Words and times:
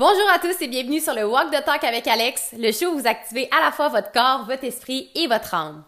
Bonjour 0.00 0.30
à 0.34 0.38
tous 0.38 0.62
et 0.62 0.66
bienvenue 0.66 0.98
sur 0.98 1.12
le 1.12 1.26
Walk 1.26 1.50
the 1.50 1.62
Talk 1.62 1.84
avec 1.84 2.08
Alex, 2.08 2.54
le 2.56 2.72
show 2.72 2.86
où 2.86 2.98
vous 2.98 3.06
activez 3.06 3.50
à 3.50 3.62
la 3.62 3.70
fois 3.70 3.90
votre 3.90 4.10
corps, 4.12 4.46
votre 4.46 4.64
esprit 4.64 5.10
et 5.14 5.26
votre 5.26 5.52
âme. 5.52 5.84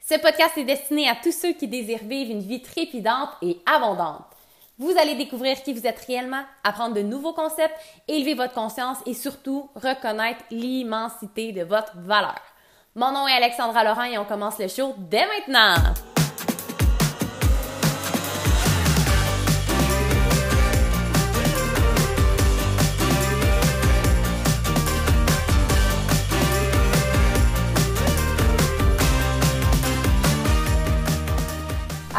Ce 0.00 0.18
podcast 0.18 0.58
est 0.58 0.64
destiné 0.64 1.08
à 1.08 1.14
tous 1.14 1.30
ceux 1.30 1.52
qui 1.52 1.68
désirent 1.68 2.02
vivre 2.02 2.32
une 2.32 2.42
vie 2.42 2.60
trépidante 2.60 3.28
et 3.40 3.60
abondante. 3.64 4.24
Vous 4.78 4.92
allez 5.00 5.14
découvrir 5.14 5.62
qui 5.62 5.72
vous 5.72 5.86
êtes 5.86 6.04
réellement, 6.08 6.42
apprendre 6.64 6.96
de 6.96 7.02
nouveaux 7.02 7.34
concepts, 7.34 7.78
élever 8.08 8.34
votre 8.34 8.52
conscience 8.52 8.98
et 9.06 9.14
surtout 9.14 9.70
reconnaître 9.76 10.42
l'immensité 10.50 11.52
de 11.52 11.62
votre 11.62 11.92
valeur. 11.98 12.40
Mon 12.96 13.12
nom 13.12 13.28
est 13.28 13.36
Alexandra 13.36 13.84
Laurent 13.84 14.10
et 14.10 14.18
on 14.18 14.24
commence 14.24 14.58
le 14.58 14.66
show 14.66 14.92
dès 14.98 15.24
maintenant. 15.24 15.76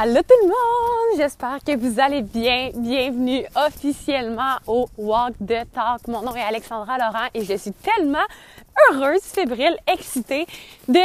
Allô 0.03 0.15
tout 0.15 0.35
le 0.41 0.47
monde! 0.47 1.15
J'espère 1.17 1.59
que 1.65 1.77
vous 1.77 1.97
allez 1.97 2.23
bien. 2.23 2.71
Bienvenue 2.75 3.45
officiellement 3.55 4.57
au 4.67 4.89
Walk 4.97 5.33
the 5.39 5.63
Talk. 5.73 6.09
Mon 6.09 6.21
nom 6.23 6.35
est 6.35 6.41
Alexandra 6.41 6.97
Laurent 6.97 7.29
et 7.33 7.45
je 7.45 7.55
suis 7.55 7.71
tellement 7.71 8.25
heureuse, 8.91 9.21
fébrile, 9.21 9.77
excitée 9.87 10.45
de 10.89 10.99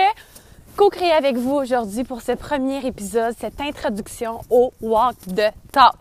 co-créer 0.77 1.12
avec 1.12 1.37
vous 1.37 1.52
aujourd'hui 1.52 2.02
pour 2.02 2.23
ce 2.23 2.33
premier 2.33 2.84
épisode, 2.84 3.37
cette 3.38 3.61
introduction 3.61 4.41
au 4.51 4.73
Walk 4.80 5.15
the 5.29 5.52
Talk. 5.71 5.95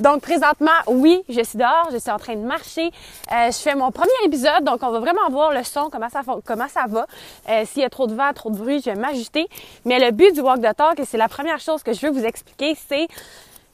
Donc 0.00 0.22
présentement, 0.22 0.70
oui, 0.86 1.22
je 1.28 1.42
suis 1.42 1.58
dehors, 1.58 1.88
je 1.92 1.98
suis 1.98 2.10
en 2.10 2.18
train 2.18 2.34
de 2.34 2.40
marcher. 2.40 2.90
Euh, 3.32 3.50
je 3.50 3.58
fais 3.58 3.74
mon 3.74 3.90
premier 3.90 4.10
épisode, 4.24 4.64
donc 4.64 4.82
on 4.82 4.90
va 4.90 4.98
vraiment 4.98 5.28
voir 5.30 5.52
le 5.52 5.62
son, 5.62 5.90
comment 5.90 6.08
ça, 6.08 6.22
comment 6.44 6.68
ça 6.68 6.86
va. 6.88 7.06
Euh, 7.50 7.64
S'il 7.66 7.82
y 7.82 7.84
a 7.84 7.90
trop 7.90 8.06
de 8.06 8.14
vent, 8.14 8.32
trop 8.34 8.50
de 8.50 8.56
bruit, 8.56 8.80
je 8.80 8.90
vais 8.90 8.96
m'ajuster. 8.96 9.46
Mais 9.84 9.98
le 9.98 10.10
but 10.10 10.32
du 10.32 10.40
Walk 10.40 10.62
the 10.62 10.74
Talk, 10.74 10.98
et 11.00 11.04
c'est 11.04 11.18
la 11.18 11.28
première 11.28 11.60
chose 11.60 11.82
que 11.82 11.92
je 11.92 12.06
veux 12.06 12.12
vous 12.12 12.24
expliquer, 12.24 12.74
c'est 12.88 13.08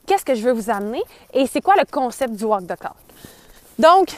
qu'est-ce 0.06 0.24
que 0.24 0.34
je 0.34 0.42
veux 0.42 0.52
vous 0.52 0.69
amener 0.69 1.02
et 1.32 1.47
c'est 1.47 1.60
quoi 1.60 1.74
le 1.77 1.84
concept 1.84 2.34
du 2.34 2.44
Walk 2.44 2.64
the 2.64 2.78
Talk. 2.78 2.97
Donc, 3.78 4.08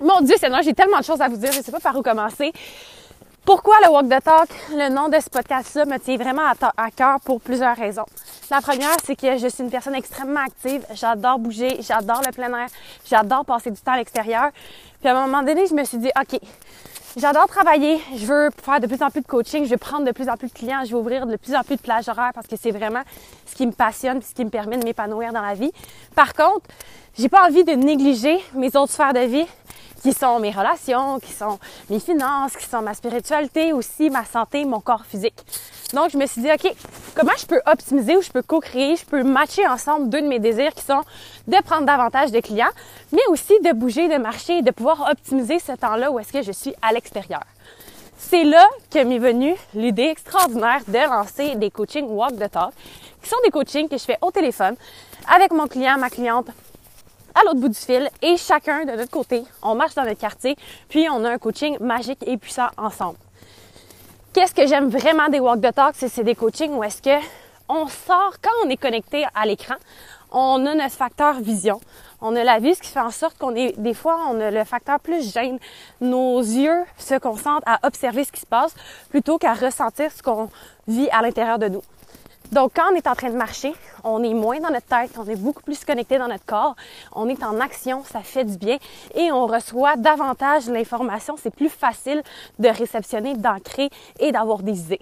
mon 0.00 0.20
Dieu, 0.20 0.36
c'est 0.38 0.50
j'ai 0.62 0.74
tellement 0.74 0.98
de 0.98 1.04
choses 1.04 1.20
à 1.20 1.28
vous 1.28 1.36
dire, 1.36 1.50
je 1.50 1.58
ne 1.58 1.64
sais 1.64 1.72
pas 1.72 1.80
par 1.80 1.96
où 1.96 2.02
commencer. 2.02 2.52
Pourquoi 3.48 3.76
le 3.82 3.90
Walk 3.90 4.10
the 4.10 4.22
Talk, 4.22 4.50
le 4.72 4.90
nom 4.90 5.08
de 5.08 5.18
ce 5.18 5.30
podcast-là, 5.30 5.86
me 5.86 5.96
tient 5.96 6.18
vraiment 6.18 6.42
à, 6.76 6.90
cœur 6.90 7.18
pour 7.24 7.40
plusieurs 7.40 7.74
raisons? 7.74 8.04
La 8.50 8.60
première, 8.60 8.94
c'est 9.02 9.16
que 9.16 9.38
je 9.38 9.48
suis 9.48 9.64
une 9.64 9.70
personne 9.70 9.94
extrêmement 9.94 10.40
active. 10.40 10.84
J'adore 10.92 11.38
bouger, 11.38 11.78
j'adore 11.80 12.20
le 12.26 12.30
plein 12.30 12.52
air, 12.52 12.68
j'adore 13.06 13.46
passer 13.46 13.70
du 13.70 13.80
temps 13.80 13.92
à 13.92 13.96
l'extérieur. 13.96 14.50
Puis 15.00 15.08
à 15.08 15.16
un 15.16 15.26
moment 15.26 15.42
donné, 15.42 15.66
je 15.66 15.72
me 15.72 15.82
suis 15.84 15.96
dit, 15.96 16.10
OK, 16.20 16.38
j'adore 17.16 17.46
travailler, 17.46 17.98
je 18.16 18.26
veux 18.26 18.50
faire 18.62 18.80
de 18.80 18.86
plus 18.86 19.02
en 19.02 19.08
plus 19.08 19.22
de 19.22 19.26
coaching, 19.26 19.64
je 19.64 19.70
veux 19.70 19.78
prendre 19.78 20.04
de 20.04 20.12
plus 20.12 20.28
en 20.28 20.36
plus 20.36 20.48
de 20.48 20.52
clients, 20.52 20.84
je 20.84 20.90
veux 20.90 20.98
ouvrir 20.98 21.24
de 21.24 21.36
plus 21.36 21.56
en 21.56 21.62
plus 21.62 21.76
de 21.76 21.80
plages 21.80 22.10
horaires 22.10 22.32
parce 22.34 22.48
que 22.48 22.56
c'est 22.60 22.70
vraiment 22.70 23.00
ce 23.46 23.54
qui 23.54 23.66
me 23.66 23.72
passionne, 23.72 24.20
ce 24.20 24.34
qui 24.34 24.44
me 24.44 24.50
permet 24.50 24.76
de 24.76 24.84
m'épanouir 24.84 25.32
dans 25.32 25.40
la 25.40 25.54
vie. 25.54 25.72
Par 26.14 26.34
contre, 26.34 26.66
j'ai 27.18 27.30
pas 27.30 27.46
envie 27.48 27.64
de 27.64 27.72
négliger 27.72 28.38
mes 28.52 28.76
autres 28.76 28.92
sphères 28.92 29.14
de 29.14 29.20
vie 29.20 29.46
qui 30.02 30.12
sont 30.12 30.38
mes 30.38 30.50
relations, 30.50 31.18
qui 31.18 31.32
sont 31.32 31.58
mes 31.90 32.00
finances, 32.00 32.56
qui 32.56 32.66
sont 32.66 32.82
ma 32.82 32.94
spiritualité 32.94 33.72
aussi, 33.72 34.10
ma 34.10 34.24
santé, 34.24 34.64
mon 34.64 34.80
corps 34.80 35.04
physique. 35.04 35.36
Donc, 35.92 36.10
je 36.10 36.18
me 36.18 36.26
suis 36.26 36.42
dit, 36.42 36.50
OK, 36.52 36.72
comment 37.14 37.32
je 37.38 37.46
peux 37.46 37.60
optimiser 37.66 38.16
ou 38.16 38.22
je 38.22 38.30
peux 38.30 38.42
co-créer, 38.42 38.96
je 38.96 39.04
peux 39.04 39.22
matcher 39.22 39.66
ensemble 39.66 40.10
deux 40.10 40.20
de 40.20 40.26
mes 40.26 40.38
désirs 40.38 40.74
qui 40.74 40.84
sont 40.84 41.02
de 41.46 41.62
prendre 41.62 41.86
davantage 41.86 42.30
de 42.30 42.40
clients, 42.40 42.70
mais 43.12 43.22
aussi 43.28 43.58
de 43.60 43.72
bouger, 43.72 44.08
de 44.08 44.18
marcher 44.18 44.62
de 44.62 44.70
pouvoir 44.70 45.08
optimiser 45.10 45.58
ce 45.58 45.72
temps-là 45.72 46.10
où 46.10 46.18
est-ce 46.18 46.32
que 46.32 46.42
je 46.42 46.52
suis 46.52 46.74
à 46.82 46.92
l'extérieur. 46.92 47.42
C'est 48.18 48.44
là 48.44 48.66
que 48.90 49.02
m'est 49.04 49.18
venue 49.18 49.54
l'idée 49.74 50.08
extraordinaire 50.08 50.80
de 50.86 50.98
lancer 50.98 51.54
des 51.54 51.70
coachings 51.70 52.08
Walk 52.08 52.32
the 52.32 52.50
Talk, 52.50 52.72
qui 53.22 53.28
sont 53.28 53.36
des 53.44 53.50
coachings 53.50 53.88
que 53.88 53.96
je 53.96 54.04
fais 54.04 54.18
au 54.20 54.30
téléphone 54.30 54.74
avec 55.32 55.52
mon 55.52 55.66
client, 55.68 55.96
ma 55.98 56.10
cliente, 56.10 56.48
à 57.34 57.44
l'autre 57.44 57.60
bout 57.60 57.68
du 57.68 57.78
fil 57.78 58.08
et 58.22 58.36
chacun 58.36 58.84
de 58.84 58.92
notre 58.92 59.10
côté, 59.10 59.44
on 59.62 59.74
marche 59.74 59.94
dans 59.94 60.04
notre 60.04 60.20
quartier, 60.20 60.56
puis 60.88 61.08
on 61.10 61.24
a 61.24 61.30
un 61.30 61.38
coaching 61.38 61.76
magique 61.80 62.22
et 62.26 62.36
puissant 62.36 62.68
ensemble. 62.76 63.18
Qu'est-ce 64.32 64.54
que 64.54 64.66
j'aime 64.66 64.88
vraiment 64.88 65.28
des 65.28 65.40
Walk 65.40 65.60
the 65.60 65.74
Talk, 65.74 65.94
c'est 65.96 66.22
des 66.22 66.34
coachings 66.34 66.72
où 66.72 66.84
est-ce 66.84 67.02
que 67.02 67.24
on 67.68 67.86
sort 67.86 68.34
quand 68.42 68.50
on 68.64 68.70
est 68.70 68.76
connecté 68.76 69.26
à 69.34 69.46
l'écran, 69.46 69.74
on 70.30 70.64
a 70.66 70.74
notre 70.74 70.94
facteur 70.94 71.40
vision. 71.40 71.80
On 72.20 72.34
a 72.34 72.42
la 72.42 72.58
vue, 72.58 72.74
ce 72.74 72.80
qui 72.82 72.88
fait 72.88 73.00
en 73.00 73.10
sorte 73.10 73.38
qu'on 73.38 73.54
est, 73.54 73.78
des 73.78 73.94
fois, 73.94 74.18
on 74.28 74.40
a 74.40 74.50
le 74.50 74.64
facteur 74.64 74.98
plus 74.98 75.32
gêne. 75.32 75.58
Nos 76.00 76.40
yeux 76.40 76.84
se 76.98 77.18
concentrent 77.18 77.66
à 77.66 77.78
observer 77.86 78.24
ce 78.24 78.32
qui 78.32 78.40
se 78.40 78.46
passe 78.46 78.74
plutôt 79.08 79.38
qu'à 79.38 79.54
ressentir 79.54 80.10
ce 80.10 80.22
qu'on 80.22 80.50
vit 80.88 81.08
à 81.10 81.22
l'intérieur 81.22 81.58
de 81.58 81.68
nous. 81.68 81.82
Donc, 82.50 82.72
quand 82.74 82.90
on 82.90 82.94
est 82.94 83.06
en 83.06 83.14
train 83.14 83.28
de 83.28 83.36
marcher, 83.36 83.74
on 84.04 84.22
est 84.22 84.32
moins 84.32 84.58
dans 84.58 84.70
notre 84.70 84.86
tête, 84.86 85.10
on 85.18 85.28
est 85.28 85.36
beaucoup 85.36 85.62
plus 85.62 85.84
connecté 85.84 86.16
dans 86.16 86.28
notre 86.28 86.46
corps, 86.46 86.76
on 87.12 87.28
est 87.28 87.42
en 87.42 87.60
action, 87.60 88.02
ça 88.04 88.20
fait 88.20 88.44
du 88.44 88.56
bien 88.56 88.78
et 89.14 89.30
on 89.30 89.46
reçoit 89.46 89.96
davantage 89.96 90.66
l'information. 90.66 91.36
C'est 91.36 91.54
plus 91.54 91.68
facile 91.68 92.22
de 92.58 92.68
réceptionner, 92.68 93.34
d'ancrer 93.34 93.90
et 94.18 94.32
d'avoir 94.32 94.62
des 94.62 94.80
idées. 94.80 95.00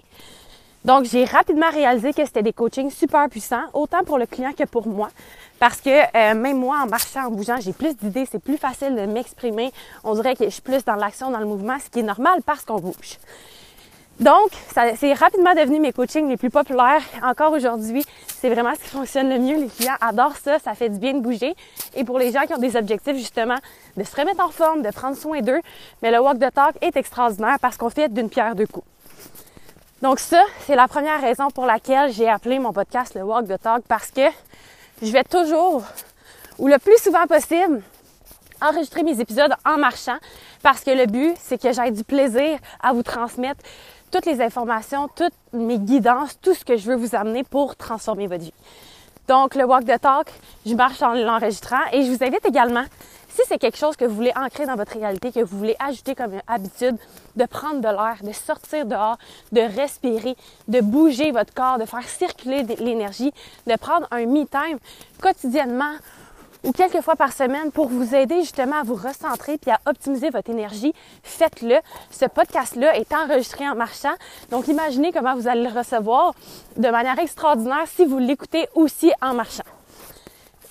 Donc, 0.83 1.05
j'ai 1.05 1.23
rapidement 1.23 1.69
réalisé 1.69 2.11
que 2.11 2.25
c'était 2.25 2.43
des 2.43 2.53
coachings 2.53 2.91
super 2.91 3.29
puissants, 3.29 3.63
autant 3.73 4.03
pour 4.03 4.17
le 4.17 4.25
client 4.25 4.51
que 4.51 4.65
pour 4.65 4.85
moi. 4.85 5.09
Parce 5.57 5.79
que 5.79 5.89
euh, 5.89 6.35
même 6.35 6.57
moi, 6.57 6.81
en 6.83 6.87
marchant, 6.87 7.27
en 7.27 7.31
bougeant, 7.31 7.59
j'ai 7.61 7.73
plus 7.73 7.95
d'idées, 7.95 8.27
c'est 8.29 8.39
plus 8.39 8.57
facile 8.57 8.93
de 8.95 9.05
m'exprimer. 9.05 9.71
On 10.03 10.13
dirait 10.15 10.35
que 10.35 10.45
je 10.45 10.49
suis 10.49 10.61
plus 10.61 10.83
dans 10.83 10.95
l'action, 10.95 11.31
dans 11.31 11.39
le 11.39 11.45
mouvement, 11.45 11.77
ce 11.79 11.89
qui 11.89 11.99
est 11.99 12.03
normal 12.03 12.41
parce 12.45 12.63
qu'on 12.65 12.79
bouge. 12.79 13.17
Donc, 14.19 14.49
c'est 14.73 15.13
rapidement 15.13 15.53
devenu 15.53 15.79
mes 15.79 15.93
coachings 15.93 16.27
les 16.27 16.37
plus 16.37 16.49
populaires. 16.49 17.03
Encore 17.21 17.51
aujourd'hui, 17.51 18.03
c'est 18.27 18.49
vraiment 18.49 18.73
ce 18.73 18.79
qui 18.79 18.89
fonctionne 18.89 19.29
le 19.29 19.37
mieux. 19.37 19.57
Les 19.57 19.67
clients 19.67 19.95
adorent 20.01 20.37
ça, 20.37 20.57
ça 20.57 20.73
fait 20.73 20.89
du 20.89 20.97
bien 20.97 21.13
de 21.13 21.19
bouger. 21.19 21.55
Et 21.95 22.03
pour 22.03 22.17
les 22.17 22.31
gens 22.31 22.41
qui 22.47 22.53
ont 22.53 22.57
des 22.57 22.75
objectifs, 22.75 23.15
justement, 23.15 23.57
de 23.95 24.03
se 24.03 24.15
remettre 24.15 24.43
en 24.43 24.49
forme, 24.49 24.81
de 24.81 24.89
prendre 24.89 25.15
soin 25.15 25.41
d'eux, 25.41 25.61
mais 26.01 26.09
le 26.09 26.19
Walk 26.19 26.39
the 26.39 26.51
Talk 26.51 26.75
est 26.81 26.97
extraordinaire 26.97 27.57
parce 27.61 27.77
qu'on 27.77 27.91
fait 27.91 28.11
d'une 28.11 28.29
pierre 28.29 28.55
deux 28.55 28.65
coups. 28.65 28.87
Donc 30.01 30.19
ça, 30.19 30.41
c'est 30.65 30.75
la 30.75 30.87
première 30.87 31.21
raison 31.21 31.49
pour 31.51 31.67
laquelle 31.67 32.11
j'ai 32.11 32.27
appelé 32.27 32.57
mon 32.57 32.73
podcast 32.73 33.13
le 33.13 33.21
Walk 33.21 33.47
the 33.47 33.61
Talk 33.61 33.83
parce 33.87 34.09
que 34.09 34.21
je 35.01 35.11
vais 35.11 35.23
toujours, 35.23 35.83
ou 36.57 36.67
le 36.67 36.79
plus 36.79 36.97
souvent 36.97 37.25
possible, 37.27 37.83
enregistrer 38.61 39.03
mes 39.03 39.19
épisodes 39.19 39.53
en 39.63 39.77
marchant 39.77 40.17
parce 40.63 40.83
que 40.83 40.91
le 40.91 41.05
but, 41.05 41.35
c'est 41.39 41.61
que 41.61 41.71
j'aie 41.71 41.91
du 41.91 42.03
plaisir 42.03 42.57
à 42.81 42.93
vous 42.93 43.03
transmettre 43.03 43.61
toutes 44.11 44.25
les 44.25 44.41
informations, 44.41 45.07
toutes 45.15 45.33
mes 45.53 45.79
guidances, 45.79 46.39
tout 46.41 46.53
ce 46.53 46.63
que 46.63 46.77
je 46.77 46.89
veux 46.89 46.95
vous 46.95 47.15
amener 47.15 47.43
pour 47.43 47.75
transformer 47.75 48.27
votre 48.27 48.43
vie. 48.43 48.53
Donc, 49.27 49.55
le 49.55 49.65
Walk 49.65 49.85
the 49.85 49.99
Talk, 49.99 50.31
je 50.65 50.73
marche 50.73 51.01
en 51.01 51.13
l'enregistrant 51.13 51.81
et 51.91 52.03
je 52.03 52.11
vous 52.11 52.23
invite 52.23 52.45
également, 52.45 52.85
si 53.27 53.41
c'est 53.45 53.57
quelque 53.57 53.77
chose 53.77 53.97
que 53.97 54.05
vous 54.05 54.15
voulez 54.15 54.31
ancrer 54.35 54.65
dans 54.65 54.75
votre 54.75 54.97
réalité, 54.97 55.31
que 55.31 55.41
vous 55.41 55.57
voulez 55.57 55.75
ajouter 55.79 56.15
comme 56.15 56.31
habitude, 56.47 56.95
de 57.35 57.45
prendre 57.45 57.81
de 57.81 57.87
l'air, 57.87 58.17
de 58.23 58.31
sortir 58.31 58.85
dehors, 58.85 59.17
de 59.51 59.61
respirer, 59.61 60.35
de 60.67 60.79
bouger 60.79 61.31
votre 61.31 61.53
corps, 61.53 61.77
de 61.77 61.85
faire 61.85 62.07
circuler 62.07 62.63
l'énergie, 62.79 63.33
de 63.67 63.75
prendre 63.75 64.07
un 64.11 64.25
me-time 64.25 64.79
quotidiennement 65.21 65.93
ou 66.63 66.71
quelques 66.71 67.01
fois 67.01 67.15
par 67.15 67.31
semaine 67.33 67.71
pour 67.71 67.87
vous 67.87 68.15
aider 68.15 68.41
justement 68.41 68.79
à 68.79 68.83
vous 68.83 68.95
recentrer 68.95 69.57
puis 69.57 69.71
à 69.71 69.79
optimiser 69.85 70.29
votre 70.29 70.49
énergie, 70.49 70.93
faites-le. 71.23 71.75
Ce 72.11 72.25
podcast-là 72.25 72.97
est 72.97 73.13
enregistré 73.13 73.67
en 73.67 73.75
marchant. 73.75 74.13
Donc, 74.51 74.67
imaginez 74.67 75.11
comment 75.11 75.35
vous 75.35 75.47
allez 75.47 75.63
le 75.63 75.77
recevoir 75.77 76.33
de 76.77 76.89
manière 76.89 77.19
extraordinaire 77.19 77.85
si 77.87 78.05
vous 78.05 78.17
l'écoutez 78.17 78.67
aussi 78.75 79.11
en 79.21 79.33
marchant. 79.33 79.63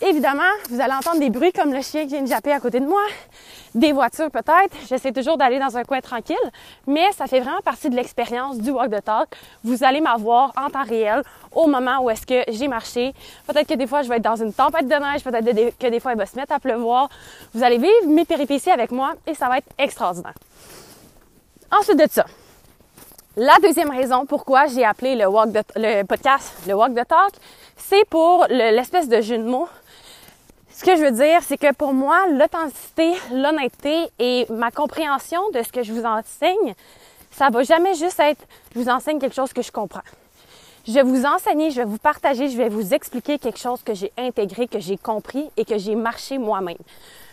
Évidemment, 0.03 0.43
vous 0.69 0.79
allez 0.79 0.93
entendre 0.93 1.21
des 1.21 1.31
bruits 1.31 1.53
comme 1.53 1.73
le 1.73 1.81
chien 1.81 2.03
qui 2.03 2.09
vient 2.09 2.23
de 2.23 2.29
japper 2.29 2.53
à 2.53 2.61
côté 2.61 2.81
de 2.81 2.87
moi, 2.87 3.01
des 3.75 3.93
voitures 3.93 4.31
peut-être. 4.31 4.77
J'essaie 4.89 5.11
toujours 5.11 5.39
d'aller 5.39 5.59
dans 5.59 5.75
un 5.75 5.85
coin 5.85 6.01
tranquille, 6.03 6.37
mais 6.87 7.11
ça 7.13 7.27
fait 7.27 7.41
vraiment 7.41 7.61
partie 7.65 7.89
de 7.89 7.97
l'expérience 7.97 8.59
du 8.59 8.71
walk 8.71 8.91
the 8.91 9.03
talk. 9.03 9.29
Vous 9.65 9.85
allez 9.85 10.03
m'avoir 10.03 10.53
en 10.55 10.69
temps 10.69 10.85
réel 10.85 11.23
au 11.51 11.67
moment 11.67 12.01
où 12.03 12.11
est-ce 12.11 12.27
que 12.27 12.43
j'ai 12.53 12.69
marché. 12.69 13.15
Peut-être 13.47 13.67
que 13.67 13.75
des 13.75 13.87
fois 13.87 14.03
je 14.03 14.11
vais 14.11 14.17
être 14.17 14.23
dans 14.23 14.37
une 14.37 14.53
tempête 14.53 14.87
de 14.87 14.95
neige, 14.95 15.25
peut-être 15.25 15.79
que 15.79 15.87
des 15.87 16.01
fois 16.01 16.13
il 16.13 16.19
va 16.19 16.27
se 16.27 16.37
mettre 16.37 16.53
à 16.53 16.61
pleuvoir. 16.61 17.09
Vous 17.55 17.65
allez 17.65 17.79
vivre 17.79 18.07
mes 18.07 18.27
péripéties 18.27 18.71
avec 18.71 18.91
moi 18.91 19.15
et 19.27 19.35
ça 19.35 19.49
va 19.49 19.59
être 19.59 19.69
extraordinaire. 19.79 20.35
Ensuite 21.73 21.99
de 21.99 22.07
ça, 22.11 22.27
la 23.37 23.55
deuxième 23.63 23.91
raison 23.91 24.27
pourquoi 24.27 24.67
j'ai 24.67 24.85
appelé 24.85 25.17
le, 25.17 25.27
walk 25.27 25.51
le 25.75 26.03
podcast 26.05 26.55
le 26.69 26.75
Walk 26.75 26.93
the 26.93 27.09
Talk, 27.09 27.33
c'est 27.77 28.07
pour 28.09 28.47
l'espèce 28.51 29.09
de 29.09 29.23
jeu 29.23 29.39
de 29.39 29.45
mots 29.45 29.69
ce 30.77 30.85
que 30.85 30.95
je 30.95 31.05
veux 31.05 31.11
dire, 31.11 31.41
c'est 31.43 31.57
que 31.57 31.73
pour 31.73 31.95
moi, 31.95 32.27
l'authenticité, 32.33 33.15
l'honnêteté 33.33 34.09
et 34.19 34.47
ma 34.51 34.71
compréhension 34.71 35.41
de 35.55 35.63
ce 35.63 35.73
que 35.73 35.83
je 35.83 35.91
vous 35.91 36.05
enseigne, 36.05 36.75
ça 37.31 37.49
va 37.49 37.63
jamais 37.63 37.95
juste 37.95 38.21
être 38.21 38.45
je 38.75 38.81
vous 38.81 38.91
enseigne 38.91 39.19
quelque 39.19 39.35
chose 39.35 39.55
que 39.55 39.63
je 39.63 39.73
comprends. 39.73 40.03
Je 40.87 40.93
vais 40.93 41.03
vous 41.03 41.25
enseigner, 41.25 41.71
je 41.71 41.77
vais 41.77 41.87
vous 41.87 41.97
partager, 41.97 42.51
je 42.51 42.59
vais 42.59 42.69
vous 42.69 42.93
expliquer 42.93 43.39
quelque 43.39 43.59
chose 43.59 43.81
que 43.83 43.95
j'ai 43.95 44.13
intégré, 44.19 44.69
que 44.69 44.79
j'ai 44.79 44.99
compris 44.99 45.51
et 45.57 45.65
que 45.65 45.79
j'ai 45.79 45.95
marché 45.95 46.37
moi-même. 46.37 46.77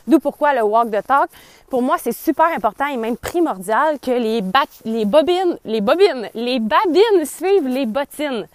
D'où 0.08 0.20
pourquoi 0.20 0.54
le 0.54 0.64
walk 0.64 0.90
the 0.90 1.06
talk, 1.06 1.30
pour 1.70 1.82
moi, 1.82 1.98
c'est 2.00 2.14
super 2.14 2.46
important 2.46 2.88
et 2.88 2.96
même 2.96 3.18
primordial 3.18 4.00
que 4.00 4.12
les, 4.12 4.42
les 4.86 5.06
bobines, 5.06 5.58
les 5.66 5.82
bobines, 5.82 6.30
les 6.34 6.60
babines 6.60 7.26
suivent 7.26 7.68
les 7.68 7.86
bottines. 7.86 8.48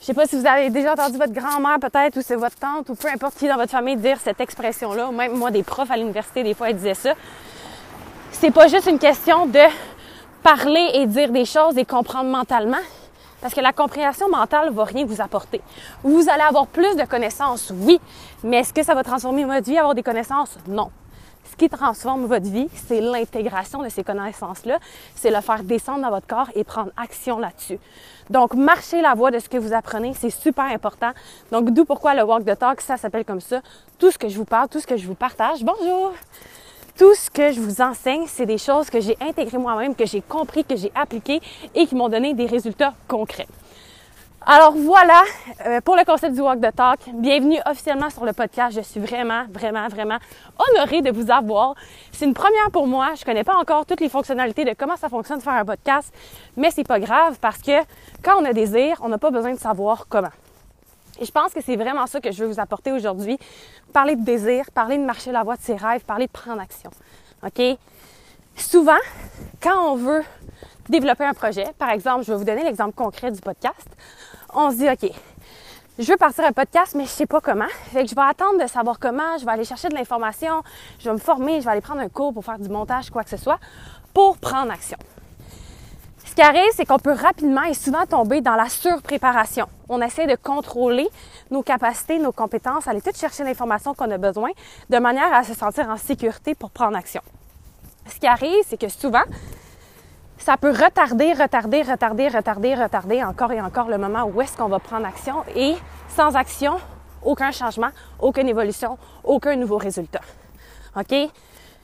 Je 0.00 0.06
sais 0.06 0.14
pas 0.14 0.26
si 0.26 0.40
vous 0.40 0.46
avez 0.46 0.70
déjà 0.70 0.94
entendu 0.94 1.18
votre 1.18 1.34
grand-mère 1.34 1.78
peut-être 1.78 2.16
ou 2.16 2.22
c'est 2.22 2.34
votre 2.34 2.56
tante 2.56 2.88
ou 2.88 2.94
peu 2.94 3.08
importe 3.08 3.34
qui 3.36 3.46
dans 3.46 3.56
votre 3.56 3.70
famille 3.70 3.96
dire 3.96 4.16
cette 4.18 4.40
expression-là. 4.40 5.10
Même 5.12 5.36
moi, 5.36 5.50
des 5.50 5.62
profs 5.62 5.90
à 5.90 5.96
l'université, 5.98 6.42
des 6.42 6.54
fois, 6.54 6.70
ils 6.70 6.76
disaient 6.76 6.94
ça. 6.94 7.12
C'est 8.32 8.50
pas 8.50 8.66
juste 8.66 8.86
une 8.86 8.98
question 8.98 9.44
de 9.44 9.60
parler 10.42 10.88
et 10.94 11.06
dire 11.06 11.30
des 11.30 11.44
choses 11.44 11.76
et 11.76 11.84
comprendre 11.84 12.30
mentalement. 12.30 12.78
Parce 13.42 13.52
que 13.52 13.60
la 13.60 13.74
compréhension 13.74 14.30
mentale 14.30 14.72
va 14.72 14.84
rien 14.84 15.04
vous 15.04 15.20
apporter. 15.20 15.60
Vous 16.02 16.30
allez 16.30 16.44
avoir 16.48 16.66
plus 16.66 16.96
de 16.96 17.04
connaissances, 17.04 17.70
oui, 17.74 18.00
mais 18.42 18.60
est-ce 18.60 18.72
que 18.72 18.82
ça 18.82 18.94
va 18.94 19.02
transformer 19.02 19.44
votre 19.44 19.68
vie, 19.68 19.76
avoir 19.76 19.94
des 19.94 20.02
connaissances? 20.02 20.56
Non. 20.66 20.90
Ce 21.44 21.56
qui 21.56 21.68
transforme 21.68 22.26
votre 22.26 22.48
vie, 22.48 22.68
c'est 22.74 23.00
l'intégration 23.00 23.82
de 23.82 23.88
ces 23.88 24.04
connaissances-là, 24.04 24.78
c'est 25.14 25.30
le 25.30 25.40
faire 25.40 25.62
descendre 25.62 26.02
dans 26.02 26.10
votre 26.10 26.26
corps 26.26 26.48
et 26.54 26.64
prendre 26.64 26.90
action 26.96 27.38
là-dessus. 27.38 27.78
Donc, 28.28 28.54
marcher 28.54 29.02
la 29.02 29.14
voie 29.14 29.30
de 29.30 29.38
ce 29.38 29.48
que 29.48 29.56
vous 29.56 29.72
apprenez, 29.72 30.14
c'est 30.14 30.30
super 30.30 30.64
important. 30.64 31.10
Donc, 31.50 31.70
d'où 31.70 31.84
pourquoi 31.84 32.14
le 32.14 32.22
Walk 32.22 32.44
the 32.44 32.58
Talk, 32.58 32.80
ça 32.80 32.96
s'appelle 32.96 33.24
comme 33.24 33.40
ça. 33.40 33.60
Tout 33.98 34.10
ce 34.10 34.18
que 34.18 34.28
je 34.28 34.36
vous 34.36 34.44
parle, 34.44 34.68
tout 34.68 34.80
ce 34.80 34.86
que 34.86 34.96
je 34.96 35.06
vous 35.06 35.14
partage. 35.14 35.64
Bonjour! 35.64 36.12
tout 37.00 37.14
ce 37.14 37.30
que 37.30 37.50
je 37.50 37.60
vous 37.60 37.80
enseigne, 37.80 38.24
c'est 38.26 38.44
des 38.44 38.58
choses 38.58 38.90
que 38.90 39.00
j'ai 39.00 39.16
intégrées 39.22 39.56
moi-même, 39.56 39.94
que 39.94 40.04
j'ai 40.04 40.20
compris, 40.20 40.64
que 40.64 40.76
j'ai 40.76 40.92
appliquées 40.94 41.40
et 41.74 41.86
qui 41.86 41.94
m'ont 41.94 42.10
donné 42.10 42.34
des 42.34 42.44
résultats 42.44 42.92
concrets. 43.08 43.48
Alors 44.46 44.72
voilà 44.72 45.22
euh, 45.66 45.82
pour 45.82 45.96
le 45.96 46.04
concept 46.04 46.34
du 46.34 46.40
Walk 46.40 46.60
the 46.62 46.74
Talk. 46.74 47.00
Bienvenue 47.12 47.58
officiellement 47.66 48.08
sur 48.08 48.24
le 48.24 48.32
podcast. 48.32 48.74
Je 48.74 48.80
suis 48.80 48.98
vraiment, 48.98 49.44
vraiment, 49.50 49.86
vraiment 49.88 50.16
honorée 50.58 51.02
de 51.02 51.10
vous 51.10 51.30
avoir. 51.30 51.74
C'est 52.10 52.24
une 52.24 52.32
première 52.32 52.70
pour 52.72 52.86
moi. 52.86 53.10
Je 53.18 53.24
connais 53.24 53.44
pas 53.44 53.54
encore 53.56 53.84
toutes 53.84 54.00
les 54.00 54.08
fonctionnalités 54.08 54.64
de 54.64 54.72
comment 54.72 54.96
ça 54.96 55.10
fonctionne 55.10 55.38
de 55.38 55.42
faire 55.42 55.52
un 55.52 55.64
podcast, 55.66 56.12
mais 56.56 56.70
c'est 56.70 56.86
pas 56.86 56.98
grave 56.98 57.38
parce 57.38 57.58
que 57.58 57.82
quand 58.22 58.40
on 58.40 58.44
a 58.46 58.54
désir, 58.54 58.96
on 59.02 59.10
n'a 59.10 59.18
pas 59.18 59.30
besoin 59.30 59.52
de 59.52 59.58
savoir 59.58 60.06
comment. 60.08 60.32
Et 61.20 61.26
je 61.26 61.32
pense 61.32 61.52
que 61.52 61.60
c'est 61.60 61.76
vraiment 61.76 62.06
ça 62.06 62.18
que 62.22 62.32
je 62.32 62.42
veux 62.42 62.50
vous 62.50 62.60
apporter 62.60 62.92
aujourd'hui. 62.92 63.38
Parler 63.92 64.16
de 64.16 64.24
désir, 64.24 64.70
parler 64.70 64.96
de 64.96 65.04
marcher 65.04 65.32
la 65.32 65.42
voie 65.42 65.56
de 65.56 65.62
ses 65.62 65.76
rêves, 65.76 66.02
parler 66.06 66.26
de 66.26 66.32
prendre 66.32 66.62
action. 66.62 66.90
OK? 67.46 67.60
Souvent, 68.56 68.98
quand 69.62 69.92
on 69.92 69.96
veut 69.96 70.24
développer 70.88 71.24
un 71.24 71.34
projet, 71.34 71.66
par 71.78 71.90
exemple, 71.90 72.24
je 72.24 72.32
vais 72.32 72.38
vous 72.38 72.44
donner 72.44 72.64
l'exemple 72.64 72.94
concret 72.94 73.30
du 73.30 73.40
podcast, 73.40 73.86
on 74.54 74.70
se 74.70 74.76
dit, 74.76 74.88
OK, 74.88 75.10
je 75.98 76.10
veux 76.10 76.16
partir 76.16 76.44
un 76.44 76.52
podcast, 76.52 76.94
mais 76.94 77.04
je 77.04 77.10
sais 77.10 77.26
pas 77.26 77.40
comment. 77.40 77.68
Fait 77.92 78.06
je 78.06 78.14
vais 78.14 78.22
attendre 78.22 78.62
de 78.62 78.66
savoir 78.66 78.98
comment, 78.98 79.36
je 79.38 79.44
vais 79.44 79.50
aller 79.50 79.64
chercher 79.64 79.88
de 79.88 79.94
l'information, 79.94 80.62
je 80.98 81.04
vais 81.04 81.12
me 81.12 81.18
former, 81.18 81.60
je 81.60 81.66
vais 81.66 81.72
aller 81.72 81.80
prendre 81.80 82.00
un 82.00 82.08
cours 82.08 82.32
pour 82.32 82.44
faire 82.44 82.58
du 82.58 82.68
montage, 82.68 83.10
quoi 83.10 83.22
que 83.22 83.30
ce 83.30 83.36
soit, 83.36 83.58
pour 84.14 84.38
prendre 84.38 84.72
action. 84.72 84.96
Ce 86.24 86.34
qui 86.34 86.42
arrive, 86.42 86.70
c'est 86.74 86.86
qu'on 86.86 86.98
peut 86.98 87.12
rapidement 87.12 87.64
et 87.64 87.74
souvent 87.74 88.06
tomber 88.06 88.40
dans 88.40 88.54
la 88.54 88.68
surpréparation. 88.68 89.66
On 89.88 90.00
essaie 90.00 90.26
de 90.28 90.36
contrôler 90.36 91.08
nos 91.50 91.62
capacités, 91.62 92.18
nos 92.18 92.30
compétences, 92.32 92.86
aller 92.86 93.02
tout 93.02 93.10
chercher 93.14 93.42
l'information 93.42 93.94
qu'on 93.94 94.10
a 94.10 94.16
besoin 94.16 94.50
de 94.88 94.98
manière 94.98 95.32
à 95.34 95.42
se 95.42 95.54
sentir 95.54 95.88
en 95.88 95.96
sécurité 95.96 96.54
pour 96.54 96.70
prendre 96.70 96.96
action. 96.96 97.20
Ce 98.06 98.18
qui 98.20 98.26
arrive, 98.26 98.64
c'est 98.66 98.80
que 98.80 98.88
souvent, 98.88 99.24
ça 100.40 100.56
peut 100.56 100.70
retarder, 100.70 101.34
retarder, 101.34 101.82
retarder, 101.82 102.28
retarder, 102.28 102.74
retarder 102.74 103.22
encore 103.22 103.52
et 103.52 103.60
encore 103.60 103.88
le 103.88 103.98
moment 103.98 104.24
où 104.24 104.40
est-ce 104.40 104.56
qu'on 104.56 104.68
va 104.68 104.78
prendre 104.78 105.06
action 105.06 105.44
et 105.54 105.74
sans 106.08 106.34
action, 106.34 106.78
aucun 107.22 107.50
changement, 107.50 107.90
aucune 108.18 108.48
évolution, 108.48 108.98
aucun 109.22 109.54
nouveau 109.56 109.76
résultat. 109.76 110.22
OK? 110.96 111.14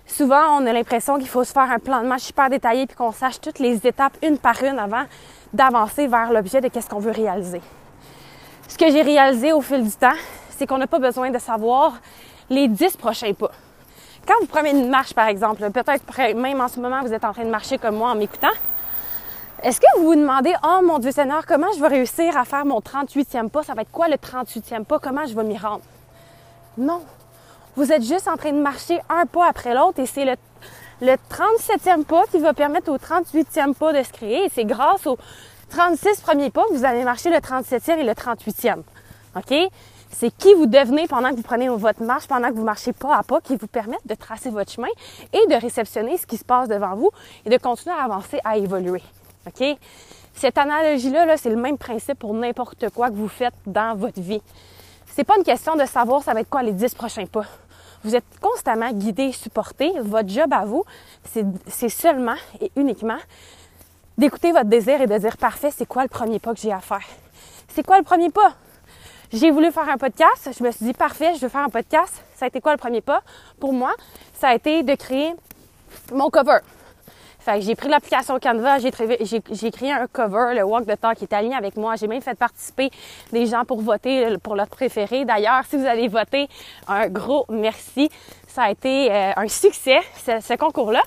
souvent, 0.07 0.59
on 0.59 0.67
a 0.67 0.73
l'impression 0.73 1.19
qu'il 1.19 1.29
faut 1.29 1.45
se 1.45 1.53
faire 1.53 1.71
un 1.71 1.79
plan 1.79 2.01
de 2.01 2.07
match 2.07 2.23
super 2.23 2.49
détaillé 2.49 2.87
puis 2.87 2.97
qu'on 2.97 3.13
sache 3.13 3.41
toutes 3.41 3.59
les 3.59 3.87
étapes 3.87 4.17
une 4.23 4.39
par 4.39 4.63
une 4.63 4.79
avant 4.79 5.05
d'avancer 5.53 6.07
vers 6.07 6.33
l'objet 6.33 6.61
de 6.61 6.69
qu'est-ce 6.69 6.89
qu'on 6.89 7.01
veut 7.01 7.13
réaliser. 7.13 7.61
Ce 8.69 8.79
que 8.79 8.91
j'ai 8.91 9.03
réalisé 9.03 9.53
au 9.53 9.61
fil 9.61 9.83
du 9.83 9.93
temps, 9.97 10.17
c'est 10.51 10.67
qu'on 10.67 10.79
n'a 10.79 10.87
pas 10.87 10.99
besoin 10.99 11.31
de 11.31 11.39
savoir 11.39 11.95
les 12.49 12.69
dix 12.69 12.97
prochains 12.97 13.35
pas. 13.35 13.51
Quand 14.27 14.35
vous 14.41 14.47
prenez 14.47 14.71
une 14.71 14.89
marche, 14.89 15.15
par 15.15 15.29
exemple, 15.29 15.71
peut-être 15.71 16.35
même 16.35 16.61
en 16.61 16.67
ce 16.67 16.81
moment, 16.81 17.01
vous 17.03 17.13
êtes 17.13 17.25
en 17.25 17.33
train 17.33 17.45
de 17.45 17.51
marcher 17.51 17.79
comme 17.79 17.97
moi 17.97 18.11
en 18.11 18.17
m'écoutant, 18.17 18.51
est-ce 19.63 19.81
que 19.81 19.87
vous 19.99 20.05
vous 20.05 20.15
demandez, 20.17 20.53
oh 20.65 20.81
mon 20.83 20.99
Dieu 20.99 21.13
Seigneur, 21.13 21.47
comment 21.47 21.69
je 21.75 21.81
vais 21.81 21.89
réussir 21.89 22.37
à 22.37 22.45
faire 22.45 22.67
mon 22.67 22.81
38e 22.81 23.49
pas? 23.49 23.63
Ça 23.63 23.75
va 23.75 23.83
être 23.83 23.93
quoi 23.93 24.09
le 24.09 24.17
38e 24.17 24.85
pas? 24.85 24.99
Comment 24.99 25.27
je 25.27 25.35
vais 25.35 25.45
m'y 25.45 25.57
rendre? 25.57 25.83
Non. 26.77 27.03
Vous 27.77 27.93
êtes 27.93 28.03
juste 28.03 28.27
en 28.27 28.37
train 28.37 28.53
de 28.53 28.61
marcher 28.61 29.01
un 29.09 29.27
pas 29.27 29.47
après 29.47 29.75
l'autre 29.75 30.01
et 30.01 30.07
c'est 30.07 30.25
le, 30.25 30.35
le 31.01 31.17
37e 31.31 32.05
pas 32.05 32.25
qui 32.31 32.39
va 32.39 32.53
permettre 32.53 32.91
au 32.91 32.99
38e 32.99 33.75
pas 33.75 33.93
de 33.93 34.03
se 34.03 34.13
créer. 34.13 34.47
Et 34.47 34.49
c'est 34.53 34.65
grâce 34.65 35.07
aux 35.07 35.19
36 35.71 36.21
premiers 36.21 36.51
pas 36.51 36.65
que 36.69 36.75
vous 36.75 36.85
allez 36.85 37.05
marcher 37.05 37.31
le 37.31 37.37
37e 37.37 37.99
et 37.99 38.05
le 38.05 38.13
38e. 38.13 38.83
OK? 39.37 39.71
C'est 40.19 40.35
qui 40.35 40.55
vous 40.55 40.65
devenez 40.65 41.07
pendant 41.07 41.29
que 41.29 41.37
vous 41.37 41.43
prenez 41.43 41.69
votre 41.69 42.03
marche, 42.03 42.27
pendant 42.27 42.49
que 42.49 42.55
vous 42.55 42.65
marchez 42.65 42.95
pas 42.95 43.19
à 43.19 43.23
pas, 43.23 43.39
qui 43.43 43.55
vous 43.55 43.67
permettent 43.67 44.07
de 44.07 44.15
tracer 44.15 44.49
votre 44.49 44.73
chemin 44.73 44.89
et 45.31 45.47
de 45.47 45.61
réceptionner 45.61 46.17
ce 46.17 46.27
qui 46.27 46.39
se 46.39 46.45
passe 46.45 46.71
devant 46.71 46.95
vous 46.95 47.11
et 47.45 47.51
de 47.51 47.59
continuer 47.59 47.95
à 47.95 48.05
avancer, 48.05 48.41
à 48.43 48.57
évoluer. 48.57 49.03
Cette 50.33 50.57
analogie-là, 50.57 51.27
-là, 51.27 51.37
c'est 51.37 51.51
le 51.51 51.57
même 51.57 51.77
principe 51.77 52.19
pour 52.19 52.33
n'importe 52.33 52.89
quoi 52.95 53.11
que 53.11 53.15
vous 53.15 53.29
faites 53.29 53.53
dans 53.67 53.95
votre 53.95 54.19
vie. 54.19 54.41
C'est 55.15 55.25
pas 55.25 55.37
une 55.37 55.45
question 55.45 55.77
de 55.77 55.85
savoir 55.85 56.23
ça 56.23 56.33
va 56.33 56.41
être 56.41 56.49
quoi 56.49 56.63
les 56.63 56.73
10 56.73 56.95
prochains 56.95 57.27
pas. 57.27 57.45
Vous 58.03 58.17
êtes 58.17 58.41
constamment 58.41 58.93
guidé, 58.93 59.33
supporté. 59.33 59.93
Votre 60.01 60.31
job 60.31 60.51
à 60.51 60.65
vous, 60.65 60.85
c'est 61.67 61.91
seulement 61.91 62.37
et 62.63 62.73
uniquement 62.75 63.19
d'écouter 64.17 64.51
votre 64.53 64.71
désir 64.71 64.99
et 65.03 65.07
de 65.07 65.19
dire 65.19 65.37
parfait, 65.37 65.71
c'est 65.71 65.87
quoi 65.87 66.05
le 66.05 66.09
premier 66.09 66.39
pas 66.39 66.55
que 66.55 66.61
j'ai 66.61 66.73
à 66.73 66.81
faire? 66.81 67.07
C'est 67.69 67.85
quoi 67.85 67.99
le 67.99 68.05
premier 68.05 68.31
pas? 68.31 68.55
J'ai 69.33 69.51
voulu 69.51 69.73
faire 69.73 69.89
un 69.89 69.99
podcast. 69.99 70.51
Je 70.57 70.63
me 70.63 70.71
suis 70.71 70.87
dit 70.87 70.93
parfait, 70.93 71.35
je 71.35 71.41
veux 71.41 71.49
faire 71.49 71.65
un 71.65 71.69
podcast. 71.69 72.23
Ça 72.37 72.45
a 72.45 72.49
été 72.49 72.61
quoi 72.61 72.73
le 72.73 72.79
premier 72.79 73.01
pas? 73.01 73.23
Pour 73.59 73.73
moi, 73.73 73.93
ça 74.35 74.49
a 74.49 74.55
été 74.55 74.83
de 74.83 74.95
créer 74.95 75.33
mon 76.13 76.31
cover. 76.31 76.59
Fait 77.41 77.61
j'ai 77.61 77.77
pris 77.77 77.89
l'application 77.89 78.41
Canva, 78.41 78.79
j'ai, 78.81 78.91
j'ai, 79.51 79.71
créé 79.71 79.93
un 79.93 80.09
cover, 80.09 80.53
le 80.55 80.65
Walk 80.65 80.85
the 80.87 81.01
Talk, 81.01 81.17
qui 81.17 81.25
est 81.25 81.33
aligné 81.33 81.55
avec 81.55 81.77
moi. 81.77 81.95
J'ai 81.95 82.09
même 82.09 82.21
fait 82.21 82.37
participer 82.37 82.91
des 83.33 83.47
gens 83.47 83.65
pour 83.65 83.81
voter 83.81 84.37
pour 84.43 84.57
leur 84.57 84.67
préféré. 84.67 85.25
D'ailleurs, 85.25 85.63
si 85.69 85.77
vous 85.77 85.87
allez 85.87 86.09
voter, 86.09 86.49
un 86.89 87.09
gros 87.09 87.47
merci. 87.49 88.11
Ça 88.49 88.65
a 88.65 88.71
été 88.71 89.13
euh, 89.13 89.33
un 89.37 89.49
succès, 89.49 90.01
ce, 90.25 90.57
concours-là. 90.57 91.03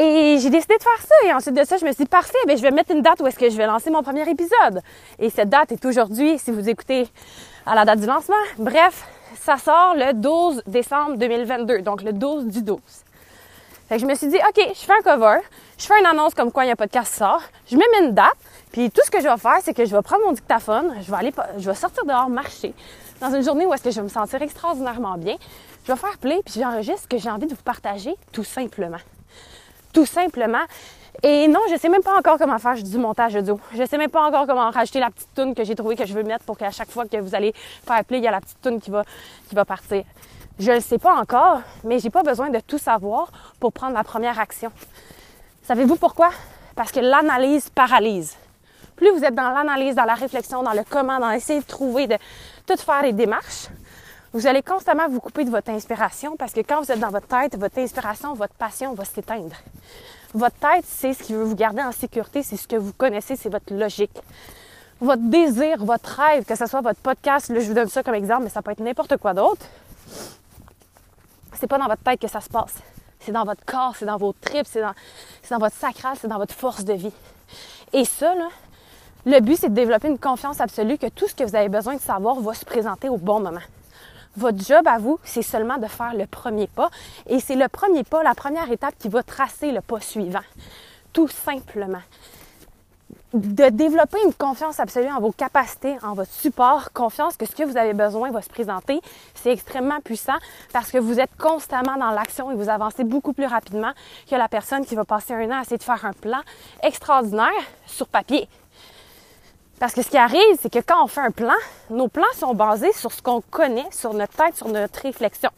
Et 0.00 0.38
j'ai 0.38 0.50
décidé 0.50 0.76
de 0.76 0.82
faire 0.82 1.00
ça. 1.00 1.26
Et 1.26 1.32
ensuite 1.32 1.56
de 1.56 1.64
ça, 1.64 1.76
je 1.76 1.84
me 1.84 1.90
suis 1.90 2.04
dit, 2.04 2.08
parfait, 2.08 2.38
ben, 2.46 2.56
je 2.56 2.62
vais 2.62 2.70
mettre 2.70 2.92
une 2.92 3.02
date 3.02 3.20
où 3.20 3.26
est-ce 3.26 3.38
que 3.38 3.50
je 3.50 3.56
vais 3.56 3.66
lancer 3.66 3.90
mon 3.90 4.04
premier 4.04 4.28
épisode. 4.30 4.80
Et 5.18 5.28
cette 5.28 5.48
date 5.48 5.72
est 5.72 5.84
aujourd'hui, 5.84 6.38
si 6.38 6.52
vous 6.52 6.68
écoutez 6.68 7.08
à 7.66 7.74
la 7.74 7.84
date 7.84 7.98
du 7.98 8.06
lancement. 8.06 8.36
Bref, 8.58 9.08
ça 9.40 9.56
sort 9.56 9.94
le 9.96 10.12
12 10.12 10.62
décembre 10.68 11.16
2022, 11.16 11.80
donc 11.80 12.02
le 12.02 12.12
12 12.12 12.46
du 12.46 12.62
12. 12.62 12.78
Fait 13.88 13.96
que 13.96 14.02
je 14.02 14.06
me 14.06 14.14
suis 14.14 14.28
dit, 14.28 14.36
OK, 14.36 14.68
je 14.68 14.78
fais 14.78 14.92
un 14.92 15.02
cover, 15.02 15.40
je 15.76 15.86
fais 15.86 15.98
une 15.98 16.06
annonce 16.06 16.32
comme 16.34 16.52
quoi 16.52 16.64
il 16.64 16.68
y 16.68 16.70
a 16.70 16.74
un 16.74 16.76
podcast 16.76 17.12
sort, 17.14 17.42
je 17.68 17.76
mets 17.76 17.84
une 18.00 18.12
date, 18.12 18.36
puis 18.70 18.90
tout 18.90 19.00
ce 19.04 19.10
que 19.10 19.18
je 19.20 19.26
vais 19.26 19.36
faire, 19.38 19.58
c'est 19.62 19.74
que 19.74 19.84
je 19.84 19.96
vais 19.96 20.02
prendre 20.02 20.24
mon 20.26 20.32
dictaphone, 20.32 20.94
je 21.00 21.10
vais 21.10 21.16
aller, 21.16 21.32
je 21.56 21.68
vais 21.68 21.74
sortir 21.74 22.04
dehors 22.04 22.28
marcher 22.28 22.74
dans 23.20 23.34
une 23.34 23.42
journée 23.42 23.66
où 23.66 23.72
est-ce 23.72 23.82
que 23.82 23.90
je 23.90 23.96
vais 23.96 24.02
me 24.02 24.08
sentir 24.08 24.42
extraordinairement 24.42 25.16
bien. 25.16 25.36
Je 25.84 25.92
vais 25.92 25.98
faire 25.98 26.18
play, 26.18 26.40
puis 26.44 26.60
j'enregistre 26.60 27.02
ce 27.02 27.08
que 27.08 27.18
j'ai 27.18 27.30
envie 27.30 27.46
de 27.46 27.54
vous 27.54 27.62
partager, 27.62 28.14
tout 28.30 28.44
simplement. 28.44 28.98
Tout 29.92 30.06
simplement. 30.06 30.64
Et 31.22 31.48
non, 31.48 31.60
je 31.70 31.76
sais 31.76 31.88
même 31.88 32.02
pas 32.02 32.16
encore 32.16 32.38
comment 32.38 32.58
faire 32.58 32.76
du 32.76 32.98
montage 32.98 33.34
audio. 33.34 33.58
Je 33.74 33.84
sais 33.84 33.98
même 33.98 34.10
pas 34.10 34.22
encore 34.22 34.46
comment 34.46 34.70
rajouter 34.70 35.00
la 35.00 35.10
petite 35.10 35.34
tune 35.34 35.54
que 35.54 35.64
j'ai 35.64 35.74
trouvée 35.74 35.96
que 35.96 36.06
je 36.06 36.14
veux 36.14 36.22
mettre 36.22 36.44
pour 36.44 36.56
qu'à 36.56 36.70
chaque 36.70 36.90
fois 36.90 37.06
que 37.06 37.16
vous 37.16 37.34
allez 37.34 37.52
faire 37.84 38.04
play, 38.04 38.18
il 38.18 38.24
y 38.24 38.28
a 38.28 38.30
la 38.30 38.40
petite 38.40 38.60
tune 38.62 38.80
qui 38.80 38.90
va, 38.90 39.02
qui 39.48 39.54
va 39.54 39.64
partir. 39.64 40.04
Je 40.60 40.70
ne 40.70 40.76
le 40.76 40.80
sais 40.80 40.98
pas 40.98 41.14
encore, 41.14 41.60
mais 41.82 41.98
j'ai 41.98 42.10
pas 42.10 42.22
besoin 42.22 42.50
de 42.50 42.60
tout 42.60 42.78
savoir 42.78 43.30
pour 43.58 43.72
prendre 43.72 43.94
la 43.94 44.04
première 44.04 44.38
action. 44.38 44.70
Savez-vous 45.64 45.96
pourquoi? 45.96 46.30
Parce 46.76 46.92
que 46.92 47.00
l'analyse 47.00 47.68
paralyse. 47.70 48.36
Plus 48.94 49.10
vous 49.10 49.24
êtes 49.24 49.34
dans 49.34 49.50
l'analyse, 49.50 49.94
dans 49.94 50.04
la 50.04 50.14
réflexion, 50.14 50.62
dans 50.62 50.72
le 50.72 50.82
comment, 50.88 51.18
dans 51.18 51.30
essayer 51.30 51.60
de 51.60 51.64
trouver, 51.64 52.06
de 52.06 52.16
tout 52.66 52.76
faire 52.76 53.02
les 53.02 53.12
démarches, 53.12 53.68
vous 54.32 54.46
allez 54.46 54.62
constamment 54.62 55.08
vous 55.08 55.20
couper 55.20 55.44
de 55.44 55.50
votre 55.50 55.70
inspiration 55.70 56.36
parce 56.36 56.52
que 56.52 56.60
quand 56.60 56.82
vous 56.82 56.92
êtes 56.92 57.00
dans 57.00 57.10
votre 57.10 57.26
tête, 57.26 57.56
votre 57.58 57.78
inspiration, 57.78 58.34
votre 58.34 58.54
passion 58.54 58.94
va 58.94 59.04
s'éteindre. 59.04 59.56
Votre 60.34 60.56
tête, 60.56 60.84
c'est 60.86 61.14
ce 61.14 61.22
qui 61.22 61.32
veut 61.32 61.44
vous 61.44 61.56
garder 61.56 61.82
en 61.82 61.92
sécurité, 61.92 62.42
c'est 62.42 62.56
ce 62.56 62.68
que 62.68 62.76
vous 62.76 62.92
connaissez, 62.92 63.36
c'est 63.36 63.48
votre 63.48 63.72
logique. 63.72 64.18
Votre 65.00 65.22
désir, 65.22 65.84
votre 65.84 66.20
rêve, 66.20 66.44
que 66.44 66.54
ce 66.54 66.66
soit 66.66 66.80
votre 66.80 67.00
podcast, 67.00 67.48
là 67.48 67.60
je 67.60 67.68
vous 67.68 67.74
donne 67.74 67.88
ça 67.88 68.02
comme 68.02 68.14
exemple, 68.14 68.44
mais 68.44 68.50
ça 68.50 68.62
peut 68.62 68.72
être 68.72 68.80
n'importe 68.80 69.16
quoi 69.16 69.32
d'autre 69.32 69.64
c'est 71.58 71.66
pas 71.66 71.78
dans 71.78 71.86
votre 71.86 72.02
tête 72.02 72.20
que 72.20 72.28
ça 72.28 72.40
se 72.40 72.48
passe. 72.48 72.74
C'est 73.20 73.32
dans 73.32 73.44
votre 73.44 73.64
corps, 73.64 73.94
c'est 73.96 74.06
dans 74.06 74.16
vos 74.16 74.32
tripes, 74.32 74.66
c'est 74.66 74.80
dans, 74.80 75.58
votre 75.58 75.76
sacral, 75.76 76.16
c'est 76.20 76.28
dans 76.28 76.38
votre 76.38 76.54
force 76.54 76.84
de 76.84 76.94
vie. 76.94 77.12
Et 77.92 78.04
ça, 78.04 78.34
Le 79.26 79.40
but, 79.40 79.56
c'est 79.56 79.68
de 79.68 79.74
développer 79.74 80.08
une 80.08 80.18
confiance 80.18 80.60
absolue 80.60 80.98
que 80.98 81.08
tout 81.08 81.26
ce 81.26 81.34
que 81.34 81.42
vous 81.42 81.56
avez 81.56 81.68
besoin 81.68 81.96
de 81.96 82.00
savoir 82.00 82.36
va 82.36 82.54
se 82.54 82.64
présenter 82.64 83.08
au 83.08 83.16
bon 83.16 83.40
moment. 83.40 83.60
Votre 84.36 84.64
job 84.64 84.86
à 84.86 84.98
vous, 84.98 85.18
c'est 85.24 85.42
seulement 85.42 85.78
de 85.78 85.86
faire 85.86 86.14
le 86.14 86.26
premier 86.26 86.66
pas. 86.66 86.90
Et 87.26 87.40
c'est 87.40 87.56
le 87.56 87.68
premier 87.68 88.04
pas, 88.04 88.22
la 88.22 88.34
première 88.34 88.70
étape 88.70 88.94
qui 88.98 89.08
va 89.08 89.22
tracer 89.22 89.72
le 89.72 89.80
pas 89.80 90.00
suivant. 90.00 90.44
Tout 91.12 91.28
simplement 91.28 92.02
de 93.34 93.68
développer 93.68 94.18
une 94.24 94.32
confiance 94.32 94.80
absolue 94.80 95.10
en 95.10 95.20
vos 95.20 95.32
capacités, 95.32 95.96
en 96.02 96.14
votre 96.14 96.32
support, 96.32 96.92
confiance 96.92 97.36
que 97.36 97.44
ce 97.44 97.54
que 97.54 97.62
vous 97.62 97.76
avez 97.76 97.92
besoin 97.92 98.30
va 98.30 98.40
se 98.40 98.48
présenter, 98.48 99.00
c'est 99.34 99.52
extrêmement 99.52 100.00
puissant 100.00 100.38
parce 100.72 100.90
que 100.90 100.98
vous 100.98 101.20
êtes 101.20 101.34
constamment 101.36 101.96
dans 101.98 102.10
l'action 102.10 102.50
et 102.50 102.54
vous 102.54 102.70
avancez 102.70 103.04
beaucoup 103.04 103.34
plus 103.34 103.46
rapidement 103.46 103.92
que 104.30 104.34
la 104.34 104.48
personne 104.48 104.84
qui 104.86 104.94
va 104.94 105.04
passer 105.04 105.34
un 105.34 105.50
an 105.50 105.58
à 105.58 105.62
essayer 105.62 105.76
de 105.76 105.82
faire 105.82 106.04
un 106.06 106.12
plan 106.12 106.40
extraordinaire 106.82 107.48
sur 107.86 108.08
papier. 108.08 108.48
Parce 109.78 109.94
que 109.94 110.02
ce 110.02 110.10
qui 110.10 110.16
arrive, 110.16 110.58
c'est 110.60 110.72
que 110.72 110.80
quand 110.80 111.04
on 111.04 111.06
fait 111.06 111.20
un 111.20 111.30
plan, 111.30 111.54
nos 111.88 112.08
plans 112.08 112.24
sont 112.34 112.52
basés 112.54 112.92
sur 112.92 113.12
ce 113.12 113.22
qu'on 113.22 113.40
connaît, 113.40 113.86
sur 113.92 114.12
notre 114.12 114.32
tête, 114.34 114.56
sur 114.56 114.68
notre 114.68 115.00
réflexion. 115.00 115.50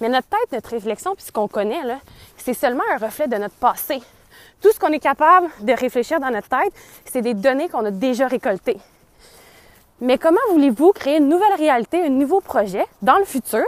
Mais 0.00 0.08
notre 0.08 0.28
tête, 0.28 0.52
notre 0.52 0.70
réflexion, 0.70 1.14
puis 1.16 1.24
ce 1.24 1.32
qu'on 1.32 1.48
connaît, 1.48 1.80
c'est 2.36 2.54
seulement 2.54 2.84
un 2.94 3.04
reflet 3.04 3.26
de 3.26 3.36
notre 3.36 3.56
passé. 3.56 4.00
Tout 4.62 4.70
ce 4.72 4.78
qu'on 4.78 4.92
est 4.92 5.00
capable 5.00 5.48
de 5.60 5.72
réfléchir 5.72 6.20
dans 6.20 6.30
notre 6.30 6.48
tête, 6.48 6.72
c'est 7.04 7.22
des 7.22 7.34
données 7.34 7.68
qu'on 7.68 7.84
a 7.84 7.90
déjà 7.90 8.28
récoltées. 8.28 8.78
Mais 10.00 10.16
comment 10.16 10.40
voulez-vous 10.50 10.92
créer 10.92 11.18
une 11.18 11.28
nouvelle 11.28 11.54
réalité, 11.54 12.02
un 12.02 12.08
nouveau 12.08 12.40
projet 12.40 12.86
dans 13.02 13.18
le 13.18 13.24
futur, 13.24 13.64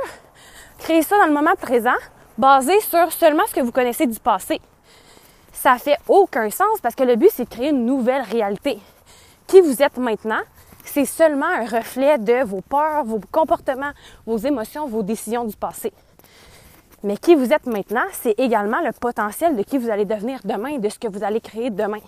créer 0.78 1.02
ça 1.02 1.18
dans 1.18 1.26
le 1.26 1.32
moment 1.32 1.54
présent, 1.60 1.90
basé 2.38 2.78
sur 2.80 3.12
seulement 3.12 3.46
ce 3.48 3.54
que 3.54 3.60
vous 3.60 3.72
connaissez 3.72 4.06
du 4.06 4.20
passé? 4.20 4.60
Ça 5.52 5.76
fait 5.76 5.98
aucun 6.08 6.50
sens 6.50 6.80
parce 6.82 6.94
que 6.94 7.02
le 7.02 7.16
but, 7.16 7.30
c'est 7.32 7.44
de 7.44 7.54
créer 7.54 7.70
une 7.70 7.84
nouvelle 7.84 8.22
réalité. 8.22 8.78
Qui 9.52 9.60
vous 9.60 9.82
êtes 9.82 9.98
maintenant, 9.98 10.40
c'est 10.82 11.04
seulement 11.04 11.44
un 11.44 11.66
reflet 11.66 12.16
de 12.16 12.42
vos 12.42 12.62
peurs, 12.62 13.04
vos 13.04 13.20
comportements, 13.30 13.92
vos 14.24 14.38
émotions, 14.38 14.86
vos 14.86 15.02
décisions 15.02 15.44
du 15.44 15.54
passé. 15.54 15.92
Mais 17.02 17.18
qui 17.18 17.34
vous 17.34 17.52
êtes 17.52 17.66
maintenant, 17.66 18.06
c'est 18.12 18.34
également 18.38 18.80
le 18.80 18.92
potentiel 18.92 19.54
de 19.54 19.62
qui 19.62 19.76
vous 19.76 19.90
allez 19.90 20.06
devenir 20.06 20.40
demain 20.42 20.78
de 20.78 20.88
ce 20.88 20.98
que 20.98 21.06
vous 21.06 21.22
allez 21.22 21.42
créer 21.42 21.68
demain. 21.68 22.00